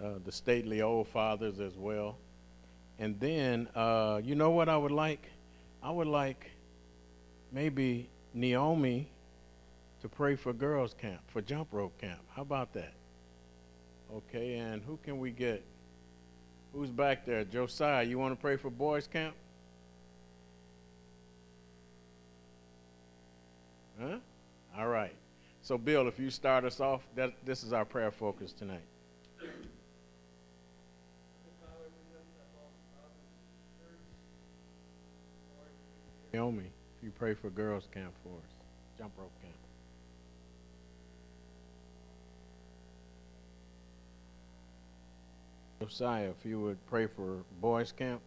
uh, 0.04 0.14
the 0.24 0.32
stately 0.32 0.82
old 0.82 1.08
fathers 1.08 1.60
as 1.60 1.76
well. 1.76 2.18
And 3.00 3.20
then, 3.20 3.68
uh, 3.76 4.22
you 4.24 4.36
know 4.36 4.52
what 4.52 4.70
I 4.70 4.78
would 4.78 4.92
like? 4.92 5.30
I 5.84 5.92
would 5.92 6.08
like 6.08 6.52
maybe 7.52 8.10
Naomi 8.34 9.08
to 10.02 10.10
pray 10.10 10.36
for 10.36 10.54
girls' 10.54 10.94
camp, 10.94 11.22
for 11.28 11.42
jump 11.42 11.70
rope 11.72 12.00
camp. 12.00 12.20
How 12.36 12.42
about 12.42 12.74
that? 12.74 12.94
Okay, 14.14 14.58
and 14.58 14.82
who 14.84 14.98
can 15.04 15.20
we 15.20 15.32
get? 15.32 15.64
Who's 16.74 16.90
back 16.90 17.26
there? 17.26 17.44
Josiah, 17.44 18.04
you 18.04 18.20
want 18.20 18.34
to 18.34 18.40
pray 18.40 18.56
for 18.56 18.70
boys' 18.70 19.08
camp? 19.08 19.36
Huh? 24.06 24.18
All 24.78 24.88
right. 24.88 25.14
So, 25.62 25.78
Bill, 25.78 26.08
if 26.08 26.20
you 26.20 26.30
start 26.30 26.64
us 26.64 26.80
off, 26.80 27.02
that, 27.16 27.34
this 27.44 27.64
is 27.64 27.74
our 27.74 27.86
prayer 27.86 28.12
focus 28.12 28.52
tonight. 28.54 28.84
Naomi, 36.32 36.66
if 36.98 37.04
you 37.04 37.12
pray 37.18 37.34
for 37.34 37.50
girls' 37.50 37.88
camp 37.94 38.14
for 38.22 38.30
us, 38.30 38.52
jump 38.98 39.14
rope 39.18 39.32
camp. 39.42 39.54
Josiah, 45.80 46.30
if 46.38 46.46
you 46.46 46.60
would 46.60 46.86
pray 46.88 47.08
for 47.08 47.38
boys' 47.62 47.92
camp. 47.92 48.22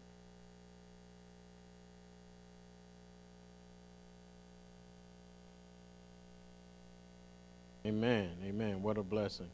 Amen. 7.88 8.29
Amen. 8.44 8.83
What 8.83 8.98
a 8.98 9.03
blessing. 9.03 9.48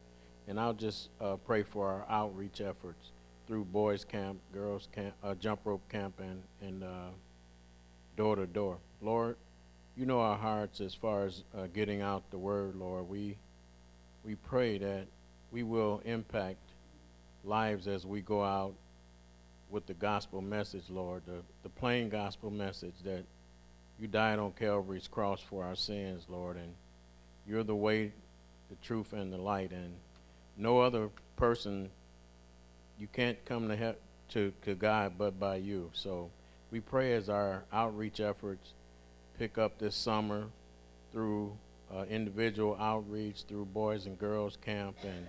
And 0.48 0.58
I'll 0.58 0.74
just 0.74 1.08
uh, 1.20 1.36
pray 1.36 1.62
for 1.62 1.86
our 1.86 2.04
outreach 2.10 2.60
efforts 2.60 3.12
through 3.46 3.64
boys' 3.66 4.04
camp, 4.04 4.40
girls' 4.52 4.88
camp, 4.92 5.14
uh, 5.22 5.36
jump 5.36 5.60
rope 5.62 5.88
camp, 5.88 6.20
and, 6.60 6.82
uh, 6.82 7.10
door 8.16 8.34
to 8.34 8.46
door. 8.46 8.78
Lord, 9.00 9.36
you 9.96 10.04
know 10.04 10.18
our 10.18 10.36
hearts 10.36 10.80
as 10.80 10.96
far 10.96 11.26
as 11.26 11.44
uh, 11.56 11.68
getting 11.72 12.02
out 12.02 12.28
the 12.32 12.38
word, 12.38 12.74
Lord. 12.74 13.08
We, 13.08 13.36
we 14.24 14.34
pray 14.34 14.78
that 14.78 15.06
we 15.52 15.62
will 15.62 16.02
impact 16.04 16.58
lives 17.44 17.86
as 17.86 18.04
we 18.04 18.20
go 18.20 18.42
out 18.42 18.74
with 19.70 19.86
the 19.86 19.94
gospel 19.94 20.42
message, 20.42 20.90
Lord, 20.90 21.22
the, 21.24 21.42
the 21.62 21.68
plain 21.68 22.08
gospel 22.08 22.50
message 22.50 22.94
that 23.04 23.22
you 24.00 24.08
died 24.08 24.40
on 24.40 24.50
Calvary's 24.58 25.06
cross 25.06 25.40
for 25.40 25.62
our 25.62 25.76
sins, 25.76 26.24
Lord, 26.28 26.56
and 26.56 26.74
you're 27.46 27.62
the 27.62 27.76
way, 27.76 28.12
the 28.70 28.76
truth, 28.82 29.12
and 29.12 29.32
the 29.32 29.38
light, 29.38 29.72
and 29.72 29.94
no 30.56 30.80
other 30.80 31.10
person 31.36 31.90
you 32.98 33.08
can't 33.12 33.42
come 33.44 33.68
to, 33.68 33.76
he- 33.76 34.32
to, 34.32 34.52
to 34.62 34.74
God 34.74 35.14
but 35.18 35.38
by 35.38 35.56
you. 35.56 35.90
So 35.92 36.30
we 36.70 36.80
pray 36.80 37.14
as 37.14 37.28
our 37.28 37.64
outreach 37.72 38.20
efforts 38.20 38.72
pick 39.38 39.58
up 39.58 39.78
this 39.78 39.96
summer 39.96 40.46
through 41.12 41.56
uh, 41.94 42.04
individual 42.04 42.76
outreach, 42.80 43.44
through 43.48 43.66
boys 43.66 44.06
and 44.06 44.18
girls 44.18 44.56
camp, 44.64 44.96
and 45.02 45.28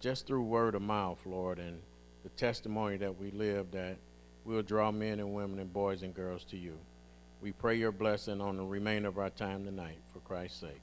just 0.00 0.26
through 0.26 0.42
word 0.42 0.74
of 0.74 0.82
mouth, 0.82 1.18
Lord, 1.24 1.58
and 1.58 1.80
the 2.24 2.28
testimony 2.30 2.96
that 2.98 3.18
we 3.18 3.30
live 3.30 3.70
that 3.72 3.96
we'll 4.44 4.62
draw 4.62 4.90
men 4.90 5.20
and 5.20 5.32
women 5.32 5.58
and 5.58 5.72
boys 5.72 6.02
and 6.02 6.14
girls 6.14 6.44
to 6.44 6.56
you. 6.56 6.76
We 7.40 7.52
pray 7.52 7.76
your 7.76 7.92
blessing 7.92 8.40
on 8.40 8.56
the 8.56 8.64
remainder 8.64 9.08
of 9.08 9.18
our 9.18 9.30
time 9.30 9.64
tonight 9.64 9.98
for 10.12 10.20
Christ's 10.20 10.60
sake. 10.60 10.80